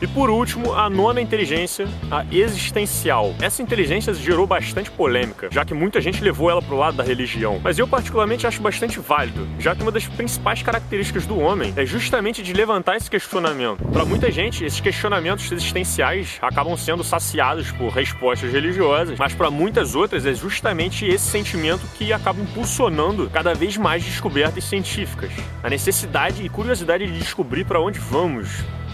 E 0.00 0.06
por 0.06 0.28
último, 0.30 0.74
a 0.74 0.90
nona 0.90 1.20
inteligência, 1.20 1.86
a 2.10 2.24
existencial. 2.30 3.34
Essa 3.40 3.62
inteligência 3.62 4.12
gerou 4.12 4.46
bastante 4.46 4.90
polêmica, 4.90 5.48
já 5.50 5.64
que 5.64 5.72
muita 5.74 6.00
gente 6.00 6.22
levou 6.22 6.50
ela 6.50 6.60
pro 6.60 6.76
lado 6.76 6.96
da 6.96 7.02
religião. 7.02 7.60
Mas 7.62 7.78
eu 7.78 7.86
particularmente 7.86 8.46
acho 8.46 8.60
bastante 8.60 8.98
válido, 9.00 9.46
já 9.58 9.74
que 9.74 9.82
uma 9.82 9.92
das 9.92 10.06
principais 10.06 10.62
características 10.62 11.26
do 11.26 11.38
homem 11.38 11.72
é 11.76 11.86
justamente 11.86 12.42
de 12.42 12.52
levantar 12.52 12.96
esse 12.96 13.10
questionamento. 13.10 13.84
Para 13.84 14.04
muita 14.04 14.30
gente, 14.30 14.64
esses 14.64 14.80
questionamentos 14.80 15.50
existenciais 15.50 16.38
acabam 16.42 16.76
sendo 16.76 17.04
saciados 17.04 17.70
por 17.72 17.88
respostas 17.90 18.52
religiosas, 18.52 19.18
mas 19.18 19.34
para 19.34 19.50
muitas 19.50 19.94
outras 19.94 20.26
é 20.26 20.34
justamente 20.34 21.06
esse 21.06 21.24
sentimento 21.24 21.86
que 21.96 22.12
acaba 22.12 22.40
impulsionando 22.40 23.30
cada 23.30 23.54
vez 23.54 23.76
mais 23.76 24.04
descobertas 24.04 24.64
científicas. 24.64 25.30
A 25.62 25.70
necessidade 25.70 26.44
e 26.44 26.48
curiosidade 26.48 27.06
de 27.06 27.18
descobrir 27.18 27.64
para 27.64 27.80
onde 27.80 27.98
vamos, 27.98 28.48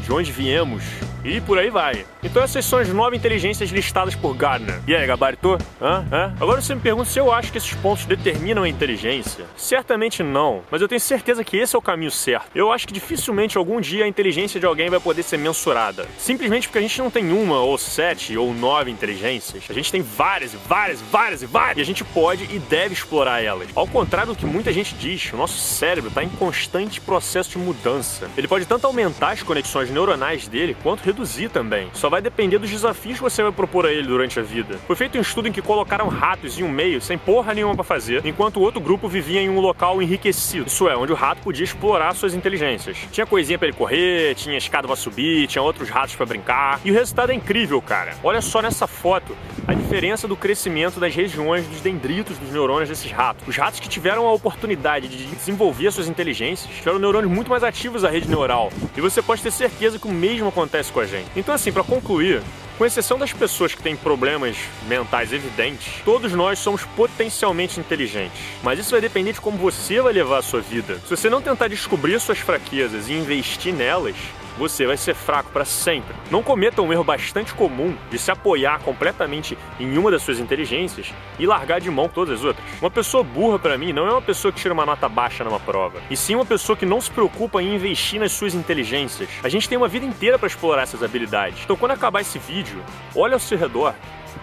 de 0.09 0.15
onde 0.15 0.33
viemos 0.33 0.83
e 1.29 1.41
por 1.41 1.59
aí 1.59 1.71
vai. 1.71 2.05
Então 2.23 2.43
essas 2.43 2.65
são 2.65 2.79
as 2.79 2.89
nove 2.89 3.17
inteligências 3.17 3.71
listadas 3.71 4.15
por 4.15 4.35
Gardner. 4.35 4.81
E 4.87 4.95
aí, 4.95 5.07
gabaritou? 5.07 5.59
Hã? 5.81 6.05
Hã? 6.11 6.35
Agora 6.41 6.61
você 6.61 6.75
me 6.75 6.81
pergunta 6.81 7.09
se 7.09 7.19
eu 7.19 7.33
acho 7.33 7.53
que 7.53 7.59
esses 7.59 7.75
pontos 7.75 8.05
determinam 8.07 8.65
a 8.65 8.69
inteligência. 8.69 9.45
Certamente 9.57 10.23
não, 10.23 10.63
mas 10.71 10.81
eu 10.81 10.89
tenho 10.89 11.01
certeza 11.01 11.45
que 11.45 11.57
esse 11.57 11.77
é 11.77 11.79
o 11.79 11.83
caminho 11.83 12.11
certo. 12.11 12.49
Eu 12.55 12.73
acho 12.73 12.87
que 12.87 12.93
dificilmente 12.93 13.57
algum 13.57 13.81
dia 13.81 14.05
a 14.05 14.09
inteligência 14.09 14.59
de 14.59 14.67
alguém 14.67 14.91
vai 14.91 14.99
poder 14.99 15.23
ser 15.23 15.39
mensurada. 15.39 16.07
Simplesmente 16.19 16.67
porque 16.67 16.79
a 16.79 16.83
gente 16.83 16.99
não 16.99 17.11
tem 17.11 17.31
uma, 17.31 17.61
ou 17.61 17.79
sete, 17.79 18.37
ou 18.37 18.53
nove 18.53 18.91
inteligências. 18.91 19.65
A 19.69 19.73
gente 19.73 19.93
tem 19.93 20.03
várias, 20.03 20.55
várias, 20.55 21.01
várias 21.01 21.43
e 21.43 21.47
várias. 21.47 21.79
E 21.79 21.81
a 21.83 21.85
gente 21.85 22.03
pode 22.03 22.45
e 22.45 22.59
deve 22.59 22.95
explorar 22.95 23.43
elas. 23.43 23.69
Ao 23.75 23.87
contrário 23.87 24.33
do 24.33 24.39
que 24.39 24.47
muita 24.47 24.73
gente 24.73 24.95
diz, 24.95 25.33
o 25.33 25.37
nosso 25.37 25.59
cérebro 25.59 26.09
está 26.09 26.25
em 26.25 26.29
constante 26.29 27.01
processo 27.01 27.51
de 27.51 27.59
mudança. 27.59 28.29
Ele 28.37 28.49
pode 28.49 28.67
tanto 28.67 28.87
aumentar 28.87 29.31
as 29.31 29.43
conexões 29.43 29.91
neuronais 29.91 30.49
dele, 30.49 30.77
quanto 30.83 31.03
reduzir 31.03 31.18
também. 31.51 31.89
Só 31.93 32.09
vai 32.09 32.21
depender 32.21 32.59
dos 32.59 32.71
desafios 32.71 33.17
que 33.17 33.23
você 33.23 33.43
vai 33.43 33.53
propor 33.53 33.87
a 33.87 33.93
ele 33.93 34.07
durante 34.07 34.39
a 34.39 34.43
vida. 34.43 34.79
Foi 34.87 34.97
feito 34.97 35.19
um 35.19 35.21
estudo 35.21 35.49
em 35.49 35.53
que 35.53 35.63
colocaram 35.63 36.09
ratos 36.09 36.59
em 36.59 36.63
um 36.63 36.69
meio 36.69 37.01
sem 37.01 37.19
porra 37.19 37.55
nenhuma 37.55 37.75
para 37.75 37.85
fazer, 37.85 38.25
enquanto 38.25 38.59
o 38.59 38.61
outro 38.61 38.81
grupo 38.81 39.09
vivia 39.09 39.41
em 39.41 39.49
um 39.49 39.61
local 39.61 40.03
enriquecido. 40.03 40.67
Isso 40.67 40.89
é, 40.89 40.97
onde 40.97 41.13
o 41.13 41.17
rato 41.17 41.43
podia 41.43 41.65
explorar 41.65 42.15
suas 42.15 42.35
inteligências. 42.35 42.97
Tinha 43.11 43.27
coisinha 43.27 43.59
para 43.59 43.69
ele 43.69 43.77
correr, 43.77 44.35
tinha 44.35 44.57
escada 44.57 44.87
para 44.87 44.97
subir, 44.97 45.47
tinha 45.47 45.63
outros 45.63 45.89
ratos 45.89 46.15
para 46.15 46.27
brincar. 46.27 46.81
E 46.85 46.91
o 46.91 46.95
resultado 46.95 47.33
é 47.33 47.35
incrível, 47.35 47.81
cara. 47.81 48.15
Olha 48.23 48.41
só 48.41 48.63
nessa 48.63 48.87
foto 48.87 49.37
a 49.67 49.73
diferença 49.89 50.29
do 50.29 50.37
crescimento 50.37 51.01
das 51.01 51.15
regiões 51.15 51.67
dos 51.67 51.81
dendritos 51.81 52.37
dos 52.37 52.51
neurônios 52.51 52.91
desses 52.91 53.11
ratos. 53.11 53.49
Os 53.49 53.57
ratos 53.57 53.81
que 53.81 53.89
tiveram 53.89 54.27
a 54.27 54.33
oportunidade 54.35 55.09
de 55.09 55.25
desenvolver 55.25 55.91
suas 55.91 56.09
inteligências 56.09 56.71
tiveram 56.77 56.99
neurônios 56.99 57.33
muito 57.33 57.49
mais 57.49 57.65
ativos 57.65 58.03
da 58.03 58.11
rede 58.11 58.29
neural. 58.29 58.71
E 58.95 59.01
você 59.01 59.23
pode 59.23 59.41
ter 59.41 59.51
certeza 59.51 59.99
que 59.99 60.07
o 60.07 60.11
mesmo 60.11 60.49
acontece 60.49 60.93
com 60.93 61.01
a 61.01 61.07
gente. 61.07 61.31
Então, 61.35 61.55
assim, 61.55 61.73
para 61.73 61.83
concluir, 61.83 62.43
com 62.77 62.85
exceção 62.85 63.19
das 63.19 63.33
pessoas 63.33 63.75
que 63.75 63.83
têm 63.83 63.97
problemas 63.97 64.59
mentais 64.87 65.33
evidentes, 65.33 66.03
todos 66.05 66.35
nós 66.35 66.59
somos 66.59 66.85
potencialmente 66.95 67.81
inteligentes. 67.81 68.39
Mas 68.63 68.79
isso 68.79 68.91
vai 68.91 69.01
depender 69.01 69.33
de 69.33 69.41
como 69.41 69.57
você 69.57 70.03
vai 70.03 70.13
levar 70.13 70.39
a 70.39 70.43
sua 70.43 70.61
vida. 70.61 70.99
Se 71.07 71.17
você 71.17 71.31
não 71.31 71.41
tentar 71.41 71.67
descobrir 71.69 72.21
suas 72.21 72.39
fraquezas 72.39 73.09
e 73.09 73.15
investir 73.15 73.73
nelas, 73.73 74.17
você 74.59 74.87
vai 74.87 74.97
ser 74.97 75.15
fraco 75.15 75.51
para 75.51 75.65
sempre. 75.65 76.15
Não 76.31 76.43
cometa 76.43 76.83
um 76.83 76.93
erro 76.93 77.05
bastante 77.05 77.55
comum 77.55 77.97
de 78.11 78.19
se 78.19 78.31
apoiar 78.31 78.81
completamente 78.81 79.57
em 79.79 79.97
uma 79.97 80.11
das 80.11 80.23
suas 80.23 80.41
inteligências 80.41 81.15
e 81.39 81.47
largar 81.47 81.81
de 81.81 81.91
mão 81.91 82.09
todas 82.09 82.41
as 82.41 82.45
outras. 82.45 82.67
Uma 82.81 82.91
pessoa 82.91 83.23
burra 83.23 83.59
para 83.59 83.79
mim 83.79 83.93
não 83.93 84.07
é 84.07 84.11
uma 84.11 84.21
pessoa 84.21 84.53
que 84.53 84.61
tira 84.61 84.75
uma 84.75 84.85
nota 84.85 85.09
baixa 85.09 85.45
numa 85.45 85.61
prova, 85.61 86.01
e 86.11 86.17
sim 86.17 86.35
uma 86.35 86.45
pessoa 86.45 86.77
que 86.77 86.85
não 86.85 87.01
se 87.01 87.11
preocupa 87.11 87.63
em 87.63 87.77
investir 87.77 88.19
nas 88.19 88.33
suas 88.33 88.55
inteligências. 88.55 89.29
A 89.43 89.49
gente 89.49 89.69
tem 89.69 89.79
uma 89.79 89.89
vida 89.89 90.05
inteira 90.05 90.39
para 90.39 90.49
explorar 90.49 90.83
essas 90.83 91.03
habilidades. 91.03 91.63
Então 91.63 91.77
quando 91.77 91.93
acabar 91.93 92.21
esse 92.21 92.39
vídeo, 92.39 92.83
olha 93.15 93.35
ao 93.35 93.41
seu 93.41 93.57
redor 93.57 93.95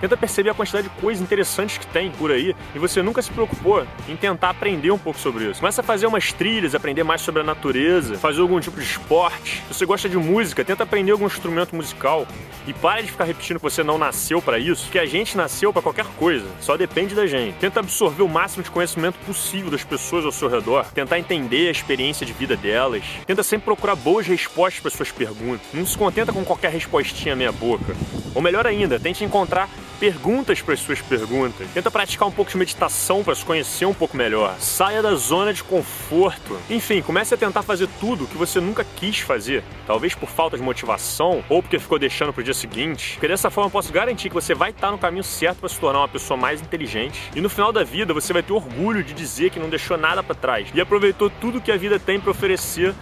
Tenta 0.02 0.18
perceber 0.18 0.50
a 0.50 0.54
quantidade 0.54 0.88
de 0.88 1.02
coisas 1.02 1.22
interessantes 1.22 1.78
que 1.78 1.88
tem 1.88 2.12
por 2.12 2.32
aí 2.32 2.56
e 2.74 2.80
você 2.80 3.02
nunca 3.02 3.22
se 3.22 3.32
preocupou 3.32 3.86
em 4.08 4.16
tentar 4.16 4.50
aprender 4.50 4.92
um 4.92 4.98
pouco 4.98 5.20
sobre 5.20 5.46
isso. 5.46 5.60
Começa 5.60 5.82
a 5.82 5.84
fazer 5.84 6.06
umas 6.08 6.32
trilhas, 6.32 6.76
aprender 6.76 7.04
mais 7.04 7.22
sobre 7.22 7.42
a 7.42 7.44
natureza, 7.44 8.18
fazer 8.18 8.42
algum 8.42 8.60
tipo 8.60 8.80
de 8.80 8.86
esporte. 8.86 9.64
Se 9.68 9.74
você 9.74 9.86
gosta 9.86 10.10
de 10.10 10.18
música, 10.18 10.64
tenta 10.64 10.84
aprender 10.84 11.12
algum 11.12 11.26
instrumento 11.26 11.76
musical 11.76 12.28
e 12.68 12.74
para 12.74 13.02
de 13.02 13.12
ficar 13.12 13.26
repetindo 13.26 13.58
que 13.58 13.64
você 13.64 13.84
não 13.84 13.98
nasceu 13.98 14.42
para 14.42 14.58
isso, 14.58 14.90
que 14.90 14.98
a 14.98 15.06
gente 15.06 15.38
nasceu 15.38 15.72
para 15.72 15.82
qualquer 15.82 16.06
coisa, 16.18 16.46
só 16.60 16.76
depende 16.76 17.14
da 17.14 17.28
gente. 17.28 17.56
Tenta 17.58 17.80
absorver 17.80 18.24
o 18.24 18.30
máximo 18.30 18.64
de 18.64 18.72
conhecimento 18.72 19.18
possível 19.26 19.70
das 19.70 19.84
pessoas 19.84 20.26
ao 20.26 20.32
seu 20.32 20.50
redor, 20.50 20.86
tentar 20.94 21.20
entender 21.20 21.68
a 21.68 21.72
experiência 21.72 22.26
de 22.26 22.34
vida 22.34 22.56
delas, 22.56 23.04
tenta 23.26 23.44
sempre 23.44 23.66
procurar 23.66 23.96
boas 23.96 24.26
respostas 24.26 24.82
para 24.82 24.92
suas 24.92 25.12
perguntas. 25.12 25.66
Não 25.74 25.86
se 25.86 25.98
contenta 25.98 26.34
com 26.34 26.44
qualquer 26.44 26.72
respostinha 26.72 27.36
meia 27.36 27.52
boca. 27.52 27.96
Ou 28.34 28.42
melhor 28.42 28.68
ainda, 28.68 29.00
tente 29.00 29.24
encontrar 29.24 29.70
perguntas 29.96 30.62
para 30.62 30.74
as 30.74 30.80
suas 30.80 31.02
perguntas. 31.02 31.68
Tenta 31.74 31.90
praticar 31.90 32.28
um 32.28 32.32
pouco 32.32 32.52
de 32.52 32.58
meditação 32.58 33.24
para 33.24 33.34
se 33.34 33.44
conhecer 33.44 33.86
um 33.86 33.94
pouco 33.94 34.16
melhor. 34.16 34.56
Saia 34.60 35.02
da 35.02 35.16
zona 35.16 35.54
de 35.54 35.64
conforto. 35.64 36.60
Enfim, 36.70 37.02
comece 37.02 37.34
a 37.34 37.38
tentar 37.38 37.64
fazer 37.64 37.88
tudo 38.00 38.28
que 38.28 38.38
você 38.38 38.60
nunca 38.60 38.86
quis 38.96 39.20
fazer. 39.20 39.64
Talvez 39.88 40.14
por 40.14 40.30
falta 40.30 40.58
de 40.58 40.64
motivação 40.64 41.44
ou 41.50 41.62
porque 41.62 41.80
ficou 41.80 41.98
deixando 41.98 42.32
para 42.32 42.42
o 42.42 42.44
dia 42.44 42.54
seguinte. 42.54 43.14
Porque 43.14 43.28
dessa 43.28 43.50
forma 43.50 43.68
eu 43.68 43.72
posso 43.72 43.92
garantir 43.92 44.30
que 44.30 44.36
você 44.36 44.54
vai 44.54 44.72
estar 44.72 44.92
no 44.92 44.98
caminho 44.98 45.24
certo 45.24 45.60
para 45.60 45.70
se 45.70 45.80
tornar 45.80 46.00
uma 46.00 46.08
pessoa 46.08 46.38
mais 46.38 46.62
inteligente. 46.62 47.32
E 47.36 47.42
no 47.42 47.50
final 47.50 47.72
da 47.72 47.84
vida 47.84 48.14
você 48.14 48.34
vai 48.34 48.44
ter 48.44 48.54
orgulho 48.54 49.04
de 49.04 49.14
dizer 49.14 49.50
que 49.50 49.60
não 49.60 49.70
deixou 49.70 49.98
nada 49.98 50.22
para 50.22 50.36
trás 50.36 50.68
e 50.74 50.82
aproveitou 50.82 51.30
tudo 51.30 51.62
que 51.62 51.72
a 51.72 51.78
vida 51.78 52.00
tem 52.00 52.20
para 52.20 52.32
oferecer 52.32 52.94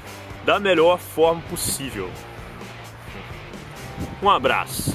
da 0.46 0.60
melhor 0.60 1.00
forma 1.00 1.42
possível. 1.50 2.10
Um 4.22 4.30
abraço. 4.30 4.94